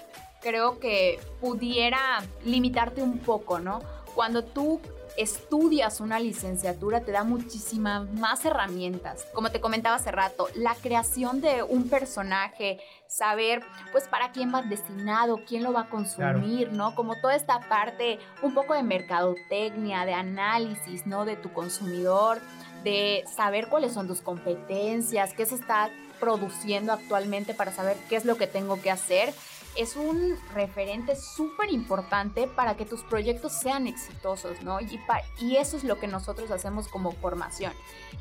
creo 0.41 0.79
que 0.79 1.19
pudiera 1.41 2.23
limitarte 2.45 3.03
un 3.03 3.19
poco, 3.19 3.59
¿no? 3.59 3.83
Cuando 4.15 4.45
tú 4.45 4.81
estudias 5.17 6.01
una 6.01 6.19
licenciatura 6.19 7.01
te 7.01 7.13
da 7.13 7.25
muchísimas 7.25 8.11
más 8.13 8.45
herramientas. 8.45 9.27
Como 9.35 9.51
te 9.51 9.61
comentaba 9.61 9.97
hace 9.97 10.11
rato, 10.11 10.49
la 10.55 10.75
creación 10.75 11.41
de 11.41 11.63
un 11.63 11.89
personaje, 11.89 12.81
saber 13.07 13.63
pues 13.93 14.09
para 14.09 14.33
quién 14.33 14.55
va 14.55 14.63
destinado, 14.63 15.41
quién 15.47 15.63
lo 15.63 15.73
va 15.73 15.83
a 15.83 15.91
consumir, 15.91 16.73
¿no? 16.73 16.95
Como 16.95 17.21
toda 17.21 17.35
esta 17.35 17.61
parte 17.69 18.19
un 18.43 18.55
poco 18.55 18.75
de 18.75 18.83
mercadotecnia, 18.83 20.05
de 20.05 20.15
análisis, 20.15 21.07
¿no? 21.07 21.25
De 21.25 21.37
tu 21.37 21.53
consumidor, 21.53 22.41
de 22.85 23.25
saber 23.35 23.69
cuáles 23.69 23.93
son 23.93 24.07
tus 24.07 24.21
competencias, 24.21 25.35
qué 25.35 25.45
se 25.47 25.57
está 25.57 25.91
produciendo 26.19 26.93
actualmente 26.93 27.55
para 27.55 27.73
saber 27.73 27.97
qué 28.09 28.17
es 28.17 28.25
lo 28.25 28.37
que 28.37 28.47
tengo 28.47 28.81
que 28.81 28.91
hacer 28.91 29.33
es 29.77 29.97
un 29.97 30.37
referente 30.55 31.17
súper 31.17 31.71
importante 31.71 32.47
para 32.47 32.77
que 32.77 32.85
tus 32.85 33.03
proyectos 33.03 33.53
sean 33.53 33.87
exitosos, 33.87 34.63
¿no? 34.63 34.81
Y, 34.81 35.01
y, 35.39 35.57
eso 35.57 35.77
es 35.77 35.85
lo 35.85 35.99
que 35.99 36.07
nosotros 36.07 36.51
hacemos 36.51 36.89
como 36.89 37.13
formación. 37.13 37.73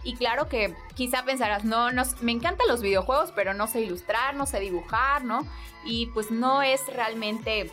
Y 0.03 0.15
claro 0.15 0.47
que 0.47 0.75
quizá 0.95 1.23
pensarás, 1.25 1.63
no, 1.63 1.87
me 2.21 2.31
encantan 2.31 2.67
los 2.67 2.81
videojuegos, 2.81 3.31
pero 3.35 3.53
no 3.53 3.67
sé 3.67 3.81
ilustrar, 3.81 4.35
no 4.35 4.45
sé 4.45 4.59
dibujar, 4.59 5.23
¿no? 5.23 5.45
Y 5.83 6.07
pues 6.07 6.31
no 6.31 6.61
es 6.61 6.85
realmente 6.87 7.71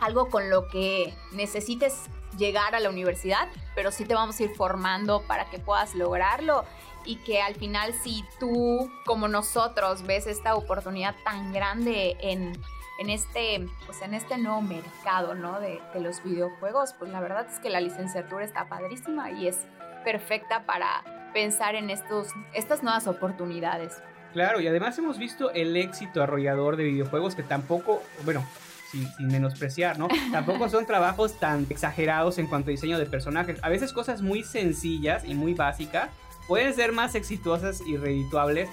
algo 0.00 0.28
con 0.28 0.50
lo 0.50 0.68
que 0.68 1.14
necesites 1.32 2.04
llegar 2.36 2.74
a 2.74 2.80
la 2.80 2.90
universidad, 2.90 3.48
pero 3.74 3.92
sí 3.92 4.04
te 4.04 4.14
vamos 4.14 4.40
a 4.40 4.42
ir 4.42 4.54
formando 4.56 5.22
para 5.22 5.48
que 5.50 5.58
puedas 5.58 5.94
lograrlo 5.94 6.64
y 7.04 7.16
que 7.16 7.40
al 7.40 7.54
final 7.54 7.94
si 8.02 8.24
tú 8.40 8.90
como 9.04 9.28
nosotros 9.28 10.02
ves 10.02 10.26
esta 10.26 10.54
oportunidad 10.56 11.14
tan 11.24 11.52
grande 11.52 12.16
en, 12.20 12.58
en 12.98 13.10
este, 13.10 13.66
pues 13.86 14.02
en 14.02 14.14
este 14.14 14.38
nuevo 14.38 14.62
mercado 14.62 15.34
¿no? 15.34 15.60
de, 15.60 15.80
de, 15.92 16.00
los 16.00 16.22
videojuegos, 16.22 16.94
pues 16.98 17.10
la 17.10 17.20
verdad 17.20 17.46
es 17.50 17.58
que 17.58 17.70
la 17.70 17.80
licenciatura 17.80 18.44
está 18.44 18.68
padrísima 18.68 19.32
y 19.32 19.48
es 19.48 19.58
perfecta 20.04 20.64
para 20.64 21.02
pensar 21.32 21.74
en 21.74 21.90
estos, 21.90 22.28
estas 22.54 22.82
nuevas 22.82 23.06
oportunidades. 23.06 23.94
Claro, 24.32 24.60
y 24.60 24.66
además 24.66 24.98
hemos 24.98 25.18
visto 25.18 25.50
el 25.52 25.76
éxito 25.76 26.22
arrollador 26.22 26.76
de 26.76 26.84
videojuegos 26.84 27.34
que 27.34 27.42
tampoco, 27.42 28.02
bueno, 28.24 28.44
sin, 28.90 29.06
sin, 29.14 29.28
menospreciar, 29.28 29.98
¿no? 29.98 30.08
Tampoco 30.32 30.68
son 30.68 30.86
trabajos 30.86 31.38
tan 31.38 31.66
exagerados 31.70 32.38
en 32.38 32.46
cuanto 32.46 32.70
a 32.70 32.72
diseño 32.72 32.98
de 32.98 33.06
personajes. 33.06 33.58
A 33.62 33.68
veces 33.68 33.92
cosas 33.92 34.22
muy 34.22 34.42
sencillas 34.42 35.24
y 35.24 35.34
muy 35.34 35.54
básicas 35.54 36.10
pueden 36.48 36.74
ser 36.74 36.92
más 36.92 37.14
exitosas 37.14 37.80
y 37.86 37.96
redituables. 37.96 38.68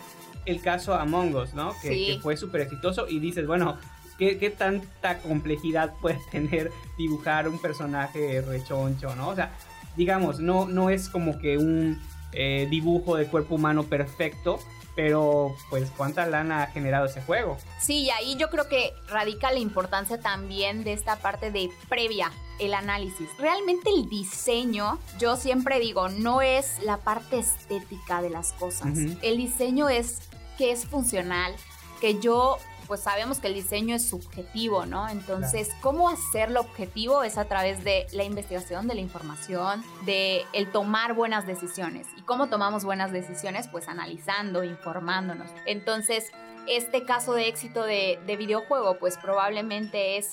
El 0.45 0.61
caso 0.61 0.95
Among 0.95 1.35
Us, 1.35 1.53
¿no? 1.53 1.75
Que, 1.81 2.19
fue 2.21 2.35
súper 2.35 2.61
exitoso 2.61 3.07
y 3.07 3.19
dices, 3.19 3.45
bueno, 3.45 3.77
¿qué, 4.21 4.37
¿qué, 4.37 4.51
tanta 4.51 5.17
complejidad 5.17 5.95
puede 6.01 6.19
tener 6.29 6.71
dibujar 6.95 7.47
un 7.49 7.57
personaje 7.57 8.41
rechoncho, 8.41 9.15
¿no? 9.15 9.29
O 9.29 9.35
sea, 9.35 9.51
digamos, 9.97 10.39
no, 10.39 10.67
no 10.67 10.91
es 10.91 11.09
como 11.09 11.39
que 11.39 11.57
un 11.57 11.99
eh, 12.31 12.67
dibujo 12.69 13.15
de 13.15 13.25
cuerpo 13.25 13.55
humano 13.55 13.81
perfecto, 13.83 14.59
pero 14.95 15.55
pues 15.71 15.89
cuánta 15.97 16.27
lana 16.27 16.61
ha 16.61 16.67
generado 16.67 17.07
ese 17.07 17.19
juego. 17.23 17.57
Sí, 17.79 18.03
y 18.03 18.09
ahí 18.11 18.35
yo 18.35 18.51
creo 18.51 18.67
que 18.69 18.93
radica 19.09 19.51
la 19.51 19.57
importancia 19.57 20.19
también 20.19 20.83
de 20.83 20.93
esta 20.93 21.15
parte 21.15 21.49
de 21.49 21.71
previa, 21.89 22.31
el 22.59 22.75
análisis. 22.75 23.27
Realmente 23.39 23.89
el 23.89 24.07
diseño, 24.07 24.99
yo 25.17 25.35
siempre 25.35 25.79
digo, 25.79 26.09
no 26.09 26.43
es 26.43 26.77
la 26.83 26.97
parte 26.97 27.39
estética 27.39 28.21
de 28.21 28.29
las 28.29 28.53
cosas. 28.53 28.95
El 29.23 29.37
diseño 29.37 29.89
es 29.89 30.19
que 30.59 30.71
es 30.71 30.85
funcional, 30.85 31.55
que 31.99 32.19
yo 32.19 32.57
pues 32.91 33.03
sabemos 33.03 33.39
que 33.39 33.47
el 33.47 33.53
diseño 33.53 33.95
es 33.95 34.09
subjetivo, 34.09 34.85
¿no? 34.85 35.07
Entonces, 35.07 35.69
¿cómo 35.79 36.09
hacerlo 36.09 36.59
objetivo? 36.59 37.23
Es 37.23 37.37
a 37.37 37.45
través 37.45 37.85
de 37.85 38.05
la 38.11 38.25
investigación, 38.25 38.85
de 38.89 38.95
la 38.95 38.99
información, 38.99 39.81
de 40.05 40.43
el 40.51 40.69
tomar 40.73 41.13
buenas 41.13 41.47
decisiones. 41.47 42.05
¿Y 42.17 42.21
cómo 42.23 42.49
tomamos 42.49 42.83
buenas 42.83 43.13
decisiones? 43.13 43.69
Pues 43.69 43.87
analizando, 43.87 44.65
informándonos. 44.65 45.49
Entonces, 45.65 46.33
este 46.67 47.05
caso 47.05 47.33
de 47.33 47.47
éxito 47.47 47.85
de, 47.85 48.19
de 48.27 48.35
videojuego, 48.35 48.99
pues 48.99 49.17
probablemente 49.17 50.17
es 50.17 50.31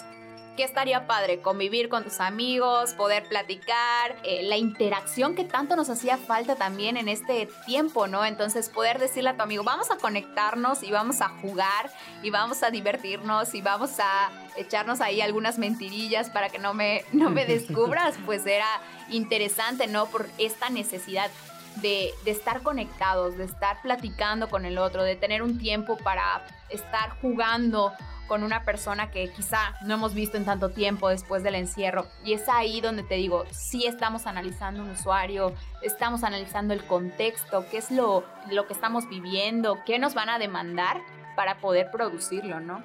que 0.59 0.65
estaría 0.65 1.07
padre 1.07 1.41
convivir 1.41 1.89
con 1.89 2.03
tus 2.03 2.19
amigos, 2.19 2.93
poder 2.95 3.29
platicar, 3.29 4.17
eh, 4.25 4.43
la 4.43 4.57
interacción 4.57 5.37
que 5.37 5.45
tanto 5.45 5.77
nos 5.77 5.89
hacía 5.89 6.17
falta 6.17 6.57
también 6.57 6.97
en 6.97 7.09
este 7.09 7.49
tiempo, 7.65 8.09
¿no? 8.09 8.25
Entonces 8.25 8.69
poder 8.69 8.99
decirle 8.99 9.31
a 9.31 9.37
tu 9.37 9.43
amigo, 9.43 9.63
vamos 9.63 9.93
a 9.93 9.99
conectarnos 9.99 10.83
y 10.83 10.91
vamos 10.91 11.21
a 11.21 11.29
jugar 11.29 11.93
y 12.25 12.31
vamos 12.31 12.65
a 12.65 12.73
divertirnos 12.73 13.55
y 13.55 13.63
vamos 13.63 14.01
a 14.01 14.33
echarnos 14.57 15.01
ahí 15.01 15.21
algunas 15.21 15.59
mentirillas 15.59 16.29
para 16.29 16.49
que 16.49 16.59
no 16.59 16.75
me, 16.75 17.05
no 17.13 17.31
me 17.31 17.47
descubras, 17.47 18.17
pues 18.27 18.45
era 18.45 18.67
interesante, 19.11 19.87
¿no? 19.87 20.07
Por 20.07 20.29
esta 20.39 20.71
necesidad 20.71 21.31
de, 21.77 22.11
de, 22.25 22.33
estar 22.33 22.65
conectados, 22.65 23.39
de 23.39 23.45
estar 23.45 23.81
platicando 23.81 24.49
con 24.49 24.65
el 24.65 24.77
otro, 24.79 25.05
de 25.05 25.15
tener 25.15 25.41
un 25.41 25.57
tiempo 25.57 25.97
para 25.99 26.45
estar 26.69 27.11
jugando 27.21 27.93
con 28.29 28.45
una 28.45 28.63
persona 28.63 29.11
que 29.11 29.31
quizá 29.31 29.75
no 29.85 29.95
hemos 29.95 30.15
visto 30.15 30.37
en 30.37 30.45
tanto 30.45 30.69
tiempo 30.69 31.09
después 31.09 31.43
del 31.43 31.57
encierro. 31.57 32.07
Y 32.25 32.35
es 32.35 32.49
ahí 32.49 32.81
donde 32.81 33.03
te 33.03 33.17
digo, 33.17 33.45
sí 33.51 33.87
estamos 33.87 34.27
analizando 34.27 34.83
un 34.83 34.91
usuario, 34.91 35.55
estamos 35.83 36.23
analizando 36.23 36.75
el 36.75 36.85
contexto, 36.85 37.65
qué 37.71 37.79
es 37.79 37.91
lo, 37.91 38.25
lo 38.51 38.67
que 38.67 38.75
estamos 38.75 39.09
viviendo, 39.09 39.79
qué 39.85 39.99
nos 39.99 40.15
van 40.15 40.29
a 40.29 40.39
demandar 40.39 41.01
para 41.35 41.59
poder 41.59 41.91
producirlo, 41.91 42.61
¿no? 42.61 42.85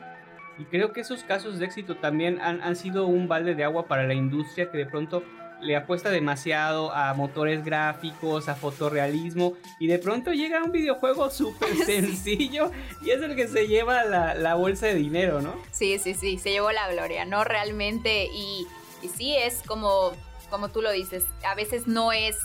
Y 0.57 0.65
creo 0.65 0.93
que 0.93 1.01
esos 1.01 1.23
casos 1.23 1.59
de 1.59 1.65
éxito 1.65 1.97
también 1.97 2.39
han, 2.39 2.61
han 2.61 2.75
sido 2.75 3.07
un 3.07 3.27
balde 3.27 3.55
de 3.55 3.63
agua 3.63 3.87
para 3.87 4.07
la 4.07 4.13
industria 4.13 4.71
que 4.71 4.77
de 4.77 4.85
pronto 4.85 5.23
le 5.63 5.75
apuesta 5.75 6.09
demasiado 6.09 6.93
a 6.93 7.13
motores 7.13 7.63
gráficos, 7.63 8.49
a 8.49 8.55
fotorrealismo, 8.55 9.53
y 9.79 9.87
de 9.87 9.99
pronto 9.99 10.31
llega 10.31 10.63
un 10.63 10.71
videojuego 10.71 11.29
súper 11.29 11.75
sencillo 11.85 12.71
y 13.01 13.11
es 13.11 13.21
el 13.21 13.35
que 13.35 13.47
se 13.47 13.67
lleva 13.67 14.03
la, 14.03 14.55
bolsa 14.55 14.87
de 14.87 14.95
dinero, 14.95 15.41
¿no? 15.41 15.55
Sí, 15.71 15.97
sí, 15.99 16.13
sí, 16.13 16.37
se 16.37 16.51
llevó 16.51 16.71
la 16.71 16.91
gloria, 16.91 17.25
¿no? 17.25 17.43
Realmente, 17.43 18.29
y, 18.31 18.67
y 19.01 19.07
sí 19.09 19.35
es 19.35 19.61
como, 19.65 20.11
como 20.49 20.69
tú 20.69 20.81
lo 20.81 20.91
dices, 20.91 21.25
a 21.45 21.55
veces 21.55 21.87
no 21.87 22.11
es 22.11 22.37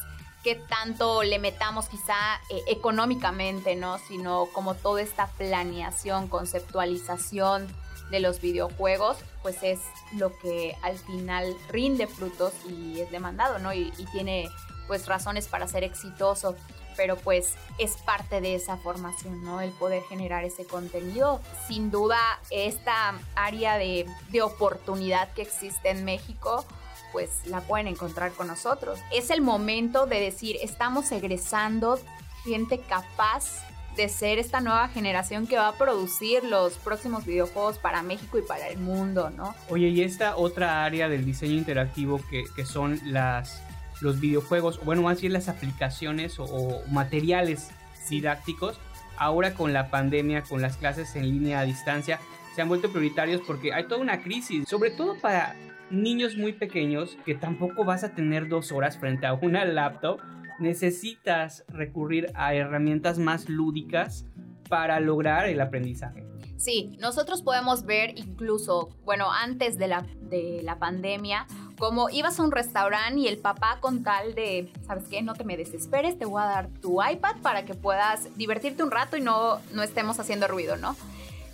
que 0.42 0.54
tanto 0.54 1.22
le 1.22 1.38
metamos 1.38 1.88
quizá 1.88 2.14
eh, 2.50 2.62
económicamente, 2.68 3.76
¿no? 3.76 3.98
Sino 3.98 4.46
como 4.52 4.74
toda 4.74 5.02
esta 5.02 5.26
planeación, 5.26 6.28
conceptualización 6.28 7.68
de 8.10 8.20
los 8.20 8.40
videojuegos, 8.40 9.18
pues 9.42 9.62
es 9.62 9.80
lo 10.12 10.36
que 10.38 10.76
al 10.82 10.98
final 10.98 11.54
rinde 11.70 12.06
frutos 12.06 12.52
y 12.68 13.00
es 13.00 13.10
demandado, 13.10 13.58
¿no? 13.58 13.72
Y, 13.72 13.92
tiene 14.12 14.48
pues 14.86 15.06
razones 15.06 15.48
para 15.48 15.68
ser 15.68 15.84
exitoso, 15.84 16.56
pero 16.96 17.16
pues 17.16 17.54
es 17.78 17.96
parte 17.98 18.40
de 18.40 18.54
esa 18.54 18.78
formación, 18.78 19.44
¿no? 19.44 19.60
El 19.60 19.70
poder 19.72 20.02
generar 20.04 20.44
ese 20.44 20.64
contenido. 20.64 21.40
Sin 21.66 21.90
duda, 21.90 22.18
esta 22.50 23.14
área 23.34 23.76
de, 23.76 24.06
de 24.30 24.42
oportunidad 24.42 25.30
que 25.34 25.42
existe 25.42 25.90
en 25.90 26.04
México, 26.04 26.64
pues 27.12 27.46
la 27.46 27.60
pueden 27.60 27.86
encontrar 27.86 28.32
con 28.32 28.46
nosotros. 28.46 28.98
Es 29.12 29.30
el 29.30 29.42
momento 29.42 30.06
de 30.06 30.20
decir, 30.20 30.56
estamos 30.62 31.12
egresando 31.12 31.98
gente 32.44 32.80
capaz 32.80 33.62
de 33.98 34.08
ser 34.08 34.38
esta 34.38 34.60
nueva 34.60 34.88
generación 34.88 35.48
que 35.48 35.56
va 35.56 35.68
a 35.68 35.72
producir 35.74 36.44
los 36.44 36.74
próximos 36.74 37.26
videojuegos 37.26 37.78
para 37.78 38.00
México 38.02 38.38
y 38.38 38.42
para 38.42 38.68
el 38.68 38.78
mundo, 38.78 39.28
¿no? 39.28 39.56
Oye, 39.68 39.88
y 39.88 40.02
esta 40.02 40.36
otra 40.36 40.84
área 40.84 41.08
del 41.08 41.24
diseño 41.24 41.54
interactivo 41.54 42.20
que, 42.30 42.64
son 42.64 43.00
las, 43.04 43.60
los 44.00 44.20
videojuegos, 44.20 44.82
bueno, 44.84 45.02
más 45.02 45.20
bien 45.20 45.32
las 45.32 45.48
aplicaciones 45.48 46.36
o, 46.38 46.80
materiales 46.90 47.70
didácticos, 48.08 48.78
ahora 49.16 49.54
con 49.54 49.72
la 49.72 49.90
pandemia, 49.90 50.44
con 50.44 50.62
las 50.62 50.76
clases 50.76 51.16
en 51.16 51.28
línea 51.28 51.58
a 51.58 51.64
distancia, 51.64 52.20
se 52.54 52.62
han 52.62 52.68
vuelto 52.68 52.90
prioritarios 52.90 53.42
porque 53.44 53.72
hay 53.74 53.88
toda 53.88 54.00
una 54.00 54.22
crisis, 54.22 54.68
sobre 54.68 54.92
todo 54.92 55.16
para 55.16 55.56
niños 55.90 56.36
muy 56.36 56.52
pequeños 56.52 57.18
que 57.24 57.34
tampoco 57.34 57.84
vas 57.84 58.04
a 58.04 58.14
tener 58.14 58.48
dos 58.48 58.70
horas 58.70 58.96
frente 58.96 59.26
a 59.26 59.34
una 59.34 59.64
laptop 59.64 60.20
necesitas 60.58 61.64
recurrir 61.68 62.30
a 62.34 62.54
herramientas 62.54 63.18
más 63.18 63.48
lúdicas 63.48 64.26
para 64.68 65.00
lograr 65.00 65.48
el 65.48 65.60
aprendizaje. 65.60 66.24
Sí, 66.56 66.96
nosotros 66.98 67.42
podemos 67.42 67.84
ver 67.84 68.18
incluso, 68.18 68.88
bueno, 69.04 69.30
antes 69.30 69.78
de 69.78 69.86
la, 69.86 70.04
de 70.22 70.60
la 70.64 70.78
pandemia, 70.78 71.46
como 71.78 72.10
ibas 72.10 72.40
a 72.40 72.42
un 72.42 72.50
restaurante 72.50 73.20
y 73.20 73.28
el 73.28 73.38
papá 73.38 73.78
con 73.80 74.02
tal 74.02 74.34
de, 74.34 74.72
¿sabes 74.84 75.04
qué? 75.08 75.22
No 75.22 75.34
te 75.34 75.44
me 75.44 75.56
desesperes, 75.56 76.18
te 76.18 76.24
voy 76.24 76.42
a 76.42 76.46
dar 76.46 76.68
tu 76.80 77.00
iPad 77.00 77.36
para 77.42 77.64
que 77.64 77.74
puedas 77.74 78.36
divertirte 78.36 78.82
un 78.82 78.90
rato 78.90 79.16
y 79.16 79.20
no, 79.20 79.60
no 79.72 79.84
estemos 79.84 80.18
haciendo 80.18 80.48
ruido, 80.48 80.76
¿no? 80.76 80.96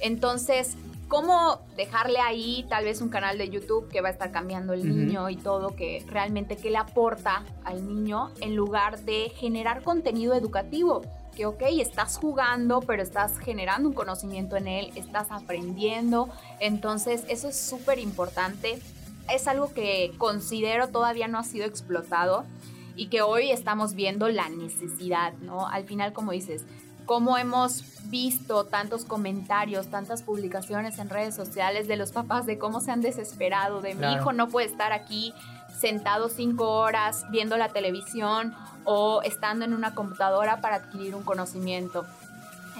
Entonces, 0.00 0.76
cómo 1.08 1.60
dejarle 1.76 2.18
ahí 2.20 2.64
tal 2.68 2.84
vez 2.84 3.00
un 3.00 3.08
canal 3.08 3.38
de 3.38 3.48
YouTube 3.48 3.88
que 3.88 4.00
va 4.00 4.08
a 4.08 4.12
estar 4.12 4.30
cambiando 4.32 4.72
el 4.72 4.88
niño 4.88 5.30
y 5.30 5.36
todo, 5.36 5.74
que 5.74 6.04
realmente 6.08 6.56
qué 6.56 6.70
le 6.70 6.78
aporta 6.78 7.44
al 7.64 7.86
niño 7.86 8.30
en 8.40 8.56
lugar 8.56 9.00
de 9.00 9.32
generar 9.36 9.82
contenido 9.82 10.34
educativo. 10.34 11.02
Que 11.34 11.46
ok, 11.46 11.62
estás 11.80 12.16
jugando, 12.16 12.80
pero 12.80 13.02
estás 13.02 13.38
generando 13.38 13.88
un 13.88 13.94
conocimiento 13.94 14.56
en 14.56 14.68
él, 14.68 14.92
estás 14.94 15.30
aprendiendo. 15.30 16.28
Entonces, 16.60 17.24
eso 17.28 17.48
es 17.48 17.58
súper 17.58 17.98
importante. 17.98 18.78
Es 19.28 19.48
algo 19.48 19.72
que 19.72 20.12
considero 20.18 20.88
todavía 20.88 21.26
no 21.26 21.38
ha 21.38 21.44
sido 21.44 21.66
explotado 21.66 22.44
y 22.96 23.08
que 23.08 23.22
hoy 23.22 23.50
estamos 23.50 23.94
viendo 23.94 24.28
la 24.28 24.48
necesidad, 24.48 25.32
¿no? 25.38 25.66
Al 25.66 25.84
final, 25.84 26.12
como 26.12 26.32
dices, 26.32 26.64
cómo 27.06 27.38
hemos 27.38 27.84
visto 28.10 28.64
tantos 28.64 29.04
comentarios, 29.04 29.88
tantas 29.88 30.22
publicaciones 30.22 30.98
en 30.98 31.10
redes 31.10 31.34
sociales 31.34 31.88
de 31.88 31.96
los 31.96 32.12
papás 32.12 32.46
de 32.46 32.58
cómo 32.58 32.80
se 32.80 32.90
han 32.90 33.00
desesperado, 33.00 33.80
de 33.80 33.94
mi 33.94 34.12
hijo 34.12 34.32
no 34.32 34.48
puede 34.48 34.66
estar 34.66 34.92
aquí 34.92 35.34
sentado 35.78 36.28
cinco 36.28 36.70
horas 36.70 37.24
viendo 37.30 37.56
la 37.56 37.68
televisión 37.68 38.54
o 38.84 39.22
estando 39.22 39.64
en 39.64 39.74
una 39.74 39.94
computadora 39.94 40.60
para 40.60 40.76
adquirir 40.76 41.14
un 41.14 41.22
conocimiento. 41.24 42.06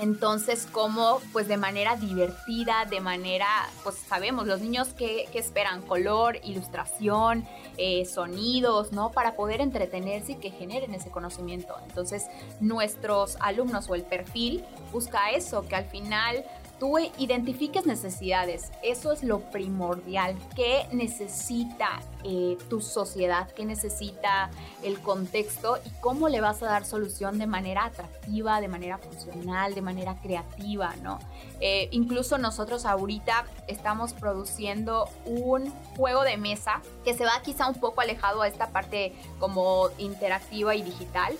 Entonces, 0.01 0.67
como 0.71 1.21
pues 1.33 1.47
de 1.47 1.57
manera 1.57 1.97
divertida, 1.97 2.85
de 2.85 3.01
manera, 3.01 3.47
pues 3.83 3.97
sabemos, 3.97 4.47
los 4.47 4.61
niños 4.61 4.89
que, 4.89 5.29
esperan 5.35 5.83
color, 5.83 6.39
ilustración, 6.43 7.47
eh, 7.77 8.05
sonidos, 8.05 8.93
¿no? 8.93 9.13
Para 9.13 9.37
poder 9.37 9.61
entretenerse 9.61 10.33
y 10.33 10.35
que 10.37 10.51
generen 10.51 10.95
ese 10.95 11.11
conocimiento. 11.11 11.77
Entonces, 11.89 12.27
nuestros 12.61 13.37
alumnos 13.41 13.89
o 13.89 13.95
el 13.95 14.03
perfil 14.03 14.65
busca 14.93 15.31
eso, 15.31 15.67
que 15.69 15.77
al 15.77 15.85
final 15.87 16.45
tú 16.79 16.99
identifiques 16.99 17.87
necesidades. 17.87 18.71
Eso 18.83 19.13
es 19.13 19.23
lo 19.23 19.41
primordial. 19.51 20.37
¿Qué 20.55 20.87
necesita 20.93 22.01
eh, 22.25 22.57
tu 22.69 22.81
sociedad? 22.81 23.51
¿Qué 23.53 23.65
necesita 23.65 24.51
el 24.83 25.01
contexto? 25.01 25.79
¿Y 25.85 25.91
cómo 26.01 26.29
le 26.29 26.41
vas 26.41 26.63
a 26.63 26.67
dar 26.67 26.85
solución 26.85 27.39
de 27.39 27.47
manera 27.47 27.85
atractiva, 27.87 28.61
de 28.61 28.69
manera 28.69 28.99
funcional, 28.99 29.75
de 29.75 29.83
manera 29.83 30.17
creativa? 30.21 30.95
¿no? 31.03 31.19
Eh, 31.61 31.89
incluso 31.93 32.39
nosotros 32.39 32.85
ahorita 32.85 33.47
estamos 33.69 34.13
produciendo 34.13 35.09
un 35.25 35.71
juego 35.97 36.23
de 36.23 36.37
mesa 36.37 36.83
que 37.05 37.15
se 37.15 37.25
va 37.25 37.41
quizá 37.43 37.69
un 37.69 37.77
poco 37.77 38.01
alejado 38.01 38.43
a 38.43 38.49
esta 38.49 38.71
parte 38.71 39.13
como 39.39 39.89
interactiva 39.99 40.75
y 40.75 40.83
digital 40.83 41.35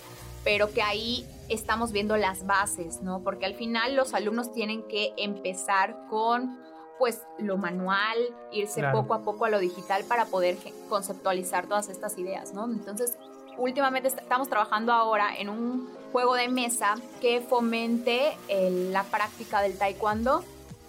pero 0.45 0.71
que 0.73 0.83
ahí 0.83 1.27
estamos 1.49 1.93
viendo 1.93 2.17
las 2.17 2.47
bases, 2.47 3.03
¿no? 3.03 3.23
Porque 3.23 3.47
al 3.47 3.55
final 3.55 3.97
los 3.97 4.15
alumnos 4.15 4.53
tienen 4.53 4.83
que 4.89 5.13
empezar 5.17 5.97
con 6.09 6.59
pues 6.99 7.23
lo 7.39 7.57
manual, 7.57 8.17
irse 8.53 8.83
poco 8.93 9.15
a 9.15 9.23
poco 9.23 9.47
a 9.47 9.51
lo 9.51 9.59
digital 9.59 10.05
para 10.05 10.27
poder 10.27 10.57
conceptualizar 10.89 11.67
todas 11.67 11.89
estas 11.89 12.17
ideas, 12.19 12.55
¿no? 12.55 12.65
Entonces, 12.67 13.19
últimamente 13.59 14.09
estamos 14.09 14.49
trabajando 14.49 14.93
ahora 14.93 15.37
en 15.37 15.49
un 15.49 15.91
juego 16.13 16.35
de 16.35 16.49
mesa 16.49 16.95
que 17.21 17.41
fomente 17.41 18.37
la 18.49 19.03
práctica 19.03 19.61
del 19.61 19.77
taekwondo 19.77 20.45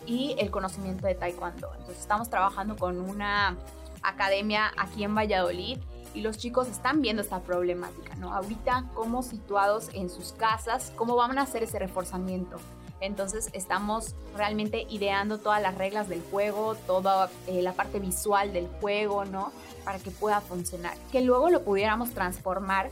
y 0.05 0.35
el 0.37 0.51
conocimiento 0.51 1.07
de 1.07 1.15
taekwondo. 1.15 1.71
Entonces, 1.73 1.99
estamos 1.99 2.29
trabajando 2.29 2.75
con 2.75 3.01
una 3.01 3.57
academia 4.03 4.71
aquí 4.77 5.03
en 5.03 5.15
Valladolid 5.15 5.79
y 6.15 6.21
los 6.21 6.37
chicos 6.37 6.67
están 6.67 7.01
viendo 7.01 7.21
esta 7.21 7.41
problemática, 7.41 8.15
¿no? 8.15 8.33
Ahorita, 8.33 8.85
cómo 8.93 9.21
situados 9.21 9.89
en 9.93 10.09
sus 10.09 10.31
casas, 10.31 10.91
cómo 10.95 11.15
van 11.15 11.37
a 11.37 11.41
hacer 11.41 11.63
ese 11.63 11.77
reforzamiento. 11.77 12.57
Entonces 13.01 13.49
estamos 13.51 14.15
realmente 14.35 14.87
ideando 14.89 15.37
todas 15.37 15.61
las 15.61 15.77
reglas 15.77 16.07
del 16.07 16.21
juego, 16.31 16.75
toda 16.87 17.29
eh, 17.47 17.61
la 17.61 17.73
parte 17.73 17.99
visual 17.99 18.53
del 18.53 18.67
juego, 18.79 19.25
¿no? 19.25 19.51
Para 19.83 19.99
que 19.99 20.11
pueda 20.11 20.39
funcionar. 20.39 20.97
Que 21.11 21.21
luego 21.21 21.49
lo 21.49 21.63
pudiéramos 21.63 22.11
transformar 22.11 22.89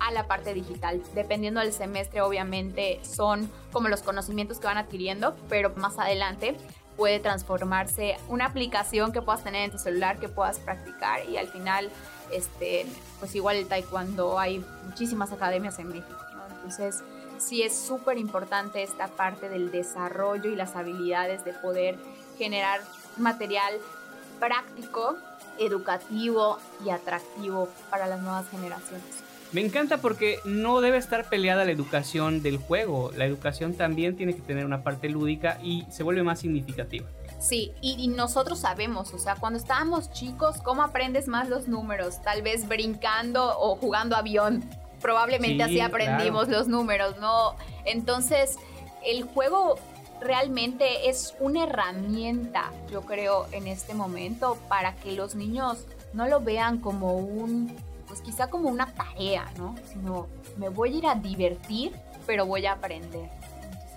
a 0.00 0.10
la 0.10 0.26
parte 0.26 0.52
digital. 0.52 1.00
Dependiendo 1.14 1.60
del 1.60 1.72
semestre, 1.72 2.20
obviamente, 2.20 3.00
son 3.04 3.50
como 3.72 3.88
los 3.88 4.02
conocimientos 4.02 4.58
que 4.58 4.66
van 4.66 4.76
adquiriendo, 4.76 5.36
pero 5.48 5.72
más 5.76 5.98
adelante 5.98 6.56
puede 6.96 7.20
transformarse 7.20 8.16
una 8.28 8.46
aplicación 8.46 9.12
que 9.12 9.22
puedas 9.22 9.42
tener 9.42 9.64
en 9.64 9.70
tu 9.70 9.78
celular, 9.78 10.18
que 10.18 10.28
puedas 10.28 10.58
practicar 10.58 11.28
y 11.28 11.36
al 11.36 11.48
final 11.48 11.90
este, 12.30 12.86
pues 13.18 13.34
igual 13.34 13.56
el 13.56 13.66
taekwondo 13.66 14.38
hay 14.38 14.64
muchísimas 14.86 15.32
academias 15.32 15.78
en 15.78 15.88
México, 15.88 16.16
Entonces, 16.56 17.02
sí 17.38 17.62
es 17.62 17.76
súper 17.76 18.18
importante 18.18 18.82
esta 18.82 19.08
parte 19.08 19.48
del 19.48 19.70
desarrollo 19.70 20.50
y 20.50 20.56
las 20.56 20.76
habilidades 20.76 21.44
de 21.44 21.52
poder 21.52 21.98
generar 22.38 22.80
material 23.16 23.74
práctico, 24.40 25.16
educativo 25.58 26.58
y 26.84 26.90
atractivo 26.90 27.68
para 27.90 28.06
las 28.06 28.20
nuevas 28.20 28.48
generaciones. 28.50 29.22
Me 29.54 29.60
encanta 29.60 29.98
porque 29.98 30.40
no 30.44 30.80
debe 30.80 30.96
estar 30.96 31.28
peleada 31.28 31.64
la 31.64 31.70
educación 31.70 32.42
del 32.42 32.56
juego. 32.56 33.12
La 33.16 33.24
educación 33.24 33.74
también 33.74 34.16
tiene 34.16 34.34
que 34.34 34.42
tener 34.42 34.66
una 34.66 34.82
parte 34.82 35.08
lúdica 35.08 35.60
y 35.62 35.86
se 35.92 36.02
vuelve 36.02 36.24
más 36.24 36.40
significativa. 36.40 37.06
Sí, 37.38 37.70
y, 37.80 38.08
nosotros 38.08 38.58
sabemos, 38.58 39.14
o 39.14 39.18
sea, 39.20 39.36
cuando 39.36 39.60
estábamos 39.60 40.10
chicos, 40.10 40.56
¿cómo 40.60 40.82
aprendes 40.82 41.28
más 41.28 41.48
los 41.48 41.68
números? 41.68 42.20
Tal 42.20 42.42
vez 42.42 42.66
brincando 42.66 43.56
o 43.60 43.76
jugando 43.76 44.16
avión. 44.16 44.68
Probablemente 45.00 45.62
así 45.62 45.78
aprendimos 45.78 46.48
los 46.48 46.66
números, 46.66 47.20
¿no? 47.20 47.54
Entonces, 47.84 48.56
el 49.06 49.22
juego 49.22 49.78
realmente 50.20 51.08
es 51.08 51.32
una 51.38 51.62
herramienta, 51.62 52.72
yo 52.90 53.02
creo, 53.02 53.46
en 53.52 53.68
este 53.68 53.94
momento 53.94 54.58
para 54.68 54.96
que 54.96 55.12
los 55.12 55.36
niños 55.36 55.86
no 56.12 56.26
lo 56.26 56.40
vean 56.40 56.78
como 56.78 57.14
un, 57.14 57.76
pues 58.06 58.20
quizá 58.20 58.48
como 58.48 58.68
una 58.68 58.86
tarea, 58.92 59.50
¿no? 59.58 59.74
Sino 59.92 60.28
me 60.56 60.68
voy 60.68 60.94
a 60.94 60.98
ir 60.98 61.06
a 61.06 61.14
divertir, 61.14 61.92
pero 62.26 62.46
voy 62.46 62.66
a 62.66 62.72
aprender 62.72 63.30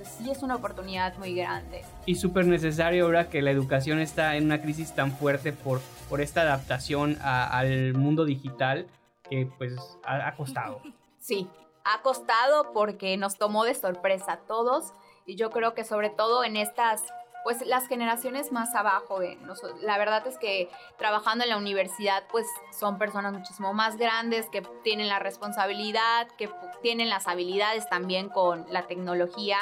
sí 0.07 0.29
es 0.29 0.41
una 0.43 0.55
oportunidad 0.55 1.15
muy 1.17 1.35
grande. 1.35 1.83
Y 2.05 2.15
súper 2.15 2.45
necesario 2.45 3.05
ahora 3.05 3.29
que 3.29 3.41
la 3.41 3.51
educación 3.51 3.99
está 3.99 4.35
en 4.35 4.45
una 4.45 4.61
crisis 4.61 4.93
tan 4.93 5.11
fuerte 5.11 5.53
por, 5.53 5.81
por 6.09 6.21
esta 6.21 6.41
adaptación 6.41 7.17
al 7.21 7.93
mundo 7.93 8.25
digital 8.25 8.87
que 9.29 9.49
pues 9.57 9.75
ha, 10.03 10.35
costado. 10.35 10.81
Sí, 11.19 11.49
ha 11.83 12.01
costado 12.03 12.71
porque 12.71 13.17
nos 13.17 13.37
tomó 13.37 13.65
de 13.65 13.75
sorpresa 13.75 14.33
a 14.33 14.37
todos 14.37 14.93
y 15.25 15.35
yo 15.35 15.49
creo 15.49 15.73
que 15.73 15.83
sobre 15.83 16.09
todo 16.09 16.45
en 16.45 16.55
estas 16.55 17.03
pues 17.43 17.65
las 17.65 17.87
generaciones 17.87 18.51
más 18.51 18.75
abajo 18.75 19.19
de 19.19 19.35
nosotros. 19.37 19.81
La 19.81 19.97
verdad 19.97 20.25
es 20.27 20.37
que 20.37 20.69
trabajando 20.97 21.43
en 21.43 21.49
la 21.49 21.57
universidad, 21.57 22.23
pues 22.29 22.45
son 22.71 22.97
personas 22.97 23.33
muchísimo 23.33 23.73
más 23.73 23.97
grandes 23.97 24.49
que 24.49 24.61
tienen 24.83 25.07
la 25.07 25.19
responsabilidad, 25.19 26.27
que 26.37 26.49
tienen 26.81 27.09
las 27.09 27.27
habilidades 27.27 27.87
también 27.89 28.29
con 28.29 28.65
la 28.69 28.87
tecnología 28.87 29.57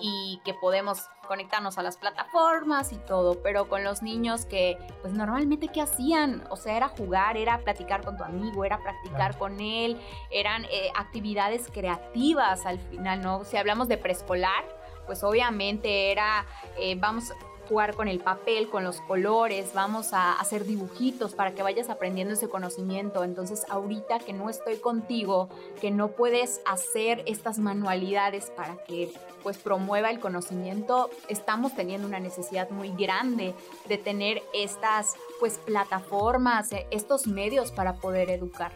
y 0.00 0.40
que 0.44 0.54
podemos 0.54 1.08
conectarnos 1.26 1.76
a 1.78 1.82
las 1.82 1.96
plataformas 1.96 2.92
y 2.92 2.96
todo, 2.96 3.42
pero 3.42 3.68
con 3.68 3.84
los 3.84 4.02
niños 4.02 4.46
que 4.46 4.78
pues 5.02 5.12
normalmente 5.12 5.68
qué 5.68 5.82
hacían, 5.82 6.44
o 6.50 6.56
sea, 6.56 6.76
era 6.76 6.88
jugar, 6.88 7.36
era 7.36 7.58
platicar 7.58 8.02
con 8.04 8.16
tu 8.16 8.24
amigo, 8.24 8.64
era 8.64 8.78
practicar 8.78 9.36
con 9.36 9.60
él, 9.60 10.00
eran 10.30 10.64
eh, 10.64 10.90
actividades 10.96 11.68
creativas 11.70 12.64
al 12.64 12.78
final, 12.78 13.20
¿no? 13.20 13.44
Si 13.44 13.56
hablamos 13.56 13.88
de 13.88 13.98
preescolar, 13.98 14.77
pues 15.08 15.24
obviamente 15.24 16.12
era, 16.12 16.46
eh, 16.78 16.94
vamos, 16.94 17.32
jugar 17.68 17.94
con 17.94 18.08
el 18.08 18.20
papel, 18.20 18.68
con 18.68 18.82
los 18.84 19.00
colores, 19.00 19.72
vamos 19.74 20.12
a 20.12 20.32
hacer 20.40 20.64
dibujitos 20.64 21.34
para 21.34 21.52
que 21.52 21.62
vayas 21.62 21.90
aprendiendo 21.90 22.34
ese 22.34 22.48
conocimiento. 22.48 23.24
Entonces 23.24 23.64
ahorita 23.68 24.20
que 24.20 24.32
no 24.32 24.48
estoy 24.48 24.76
contigo, 24.76 25.48
que 25.80 25.90
no 25.90 26.08
puedes 26.08 26.60
hacer 26.64 27.22
estas 27.26 27.58
manualidades 27.58 28.50
para 28.56 28.76
que 28.84 29.12
pues 29.42 29.58
promueva 29.58 30.10
el 30.10 30.20
conocimiento, 30.20 31.10
estamos 31.28 31.74
teniendo 31.74 32.06
una 32.06 32.20
necesidad 32.20 32.70
muy 32.70 32.90
grande 32.90 33.54
de 33.88 33.98
tener 33.98 34.42
estas 34.52 35.14
pues 35.40 35.58
plataformas, 35.58 36.72
eh, 36.72 36.86
estos 36.90 37.26
medios 37.26 37.72
para 37.72 37.94
poder 37.96 38.30
educar. 38.30 38.72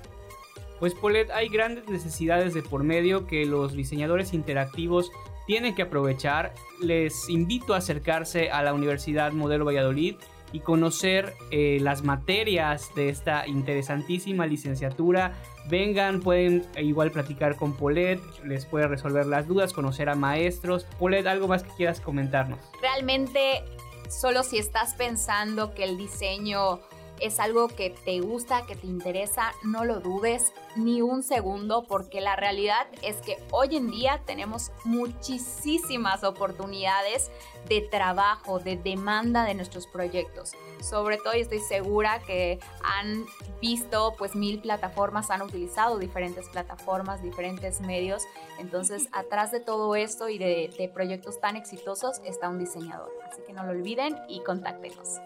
Pues 0.78 0.94
Polet, 0.94 1.30
hay 1.30 1.48
grandes 1.48 1.88
necesidades 1.88 2.54
de 2.54 2.62
por 2.62 2.82
medio 2.82 3.28
que 3.28 3.46
los 3.46 3.72
diseñadores 3.72 4.32
interactivos 4.34 5.12
tienen 5.46 5.74
que 5.74 5.82
aprovechar. 5.82 6.54
Les 6.80 7.28
invito 7.28 7.74
a 7.74 7.78
acercarse 7.78 8.50
a 8.50 8.62
la 8.62 8.74
Universidad 8.74 9.32
Modelo 9.32 9.64
Valladolid 9.64 10.16
y 10.52 10.60
conocer 10.60 11.34
eh, 11.50 11.78
las 11.80 12.04
materias 12.04 12.94
de 12.94 13.08
esta 13.08 13.46
interesantísima 13.46 14.46
licenciatura. 14.46 15.32
Vengan, 15.68 16.20
pueden 16.20 16.66
igual 16.76 17.10
platicar 17.10 17.56
con 17.56 17.74
Polet, 17.74 18.20
les 18.44 18.66
puede 18.66 18.86
resolver 18.88 19.26
las 19.26 19.46
dudas, 19.46 19.72
conocer 19.72 20.08
a 20.08 20.14
maestros. 20.14 20.84
Polet, 20.98 21.26
¿algo 21.26 21.48
más 21.48 21.62
que 21.62 21.70
quieras 21.76 22.00
comentarnos? 22.00 22.58
Realmente, 22.80 23.64
solo 24.08 24.42
si 24.42 24.58
estás 24.58 24.94
pensando 24.94 25.74
que 25.74 25.84
el 25.84 25.96
diseño 25.96 26.80
es 27.22 27.38
algo 27.38 27.68
que 27.68 27.90
te 27.90 28.20
gusta, 28.20 28.66
que 28.66 28.74
te 28.74 28.86
interesa, 28.86 29.52
no 29.62 29.84
lo 29.84 30.00
dudes 30.00 30.52
ni 30.74 31.02
un 31.02 31.22
segundo 31.22 31.84
porque 31.84 32.20
la 32.20 32.34
realidad 32.34 32.88
es 33.02 33.16
que 33.16 33.38
hoy 33.52 33.76
en 33.76 33.90
día 33.90 34.20
tenemos 34.26 34.72
muchísimas 34.84 36.24
oportunidades 36.24 37.30
de 37.68 37.80
trabajo, 37.80 38.58
de 38.58 38.76
demanda 38.76 39.44
de 39.44 39.54
nuestros 39.54 39.86
proyectos. 39.86 40.52
Sobre 40.80 41.16
todo, 41.16 41.36
y 41.36 41.40
estoy 41.40 41.60
segura 41.60 42.20
que 42.26 42.58
han 42.82 43.24
visto 43.60 44.14
pues 44.18 44.34
mil 44.34 44.60
plataformas, 44.60 45.30
han 45.30 45.42
utilizado 45.42 45.98
diferentes 45.98 46.48
plataformas, 46.48 47.22
diferentes 47.22 47.80
medios. 47.80 48.24
Entonces, 48.58 49.08
atrás 49.12 49.52
de 49.52 49.60
todo 49.60 49.94
esto 49.94 50.28
y 50.28 50.38
de, 50.38 50.74
de 50.76 50.88
proyectos 50.88 51.40
tan 51.40 51.56
exitosos 51.56 52.20
está 52.24 52.48
un 52.48 52.58
diseñador. 52.58 53.10
Así 53.30 53.42
que 53.46 53.52
no 53.52 53.62
lo 53.62 53.70
olviden 53.70 54.18
y 54.28 54.42
contáctenos. 54.42 55.20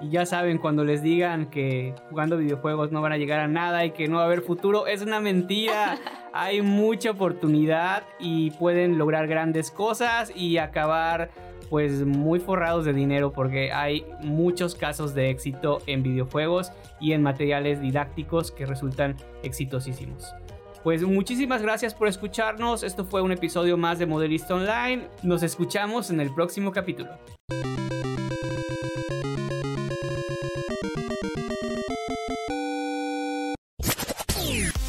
Y 0.00 0.10
ya 0.10 0.26
saben, 0.26 0.58
cuando 0.58 0.84
les 0.84 1.02
digan 1.02 1.46
que 1.46 1.94
jugando 2.10 2.36
videojuegos 2.36 2.90
no 2.90 3.00
van 3.00 3.12
a 3.12 3.16
llegar 3.18 3.40
a 3.40 3.48
nada 3.48 3.84
y 3.84 3.92
que 3.92 4.08
no 4.08 4.16
va 4.16 4.22
a 4.22 4.26
haber 4.26 4.42
futuro, 4.42 4.86
es 4.86 5.02
una 5.02 5.20
mentira. 5.20 5.98
Hay 6.32 6.62
mucha 6.62 7.12
oportunidad 7.12 8.02
y 8.18 8.50
pueden 8.52 8.98
lograr 8.98 9.28
grandes 9.28 9.70
cosas 9.70 10.32
y 10.34 10.58
acabar 10.58 11.30
pues 11.70 12.04
muy 12.04 12.40
forrados 12.40 12.84
de 12.84 12.92
dinero 12.92 13.32
porque 13.32 13.72
hay 13.72 14.04
muchos 14.20 14.74
casos 14.74 15.14
de 15.14 15.30
éxito 15.30 15.80
en 15.86 16.02
videojuegos 16.02 16.72
y 17.00 17.12
en 17.12 17.22
materiales 17.22 17.80
didácticos 17.80 18.50
que 18.50 18.66
resultan 18.66 19.16
exitosísimos. 19.42 20.34
Pues 20.82 21.02
muchísimas 21.02 21.62
gracias 21.62 21.94
por 21.94 22.08
escucharnos. 22.08 22.82
Esto 22.82 23.04
fue 23.06 23.22
un 23.22 23.32
episodio 23.32 23.78
más 23.78 23.98
de 23.98 24.06
Modelista 24.06 24.54
Online. 24.54 25.08
Nos 25.22 25.42
escuchamos 25.42 26.10
en 26.10 26.20
el 26.20 26.32
próximo 26.34 26.72
capítulo. 26.72 27.10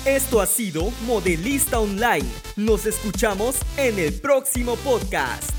Esto 0.06 0.40
ha 0.40 0.46
sido 0.46 0.92
Modelista 1.08 1.80
Online. 1.80 2.30
Nos 2.56 2.86
escuchamos 2.86 3.56
en 3.76 3.98
el 3.98 4.14
próximo 4.14 4.76
podcast. 4.76 5.50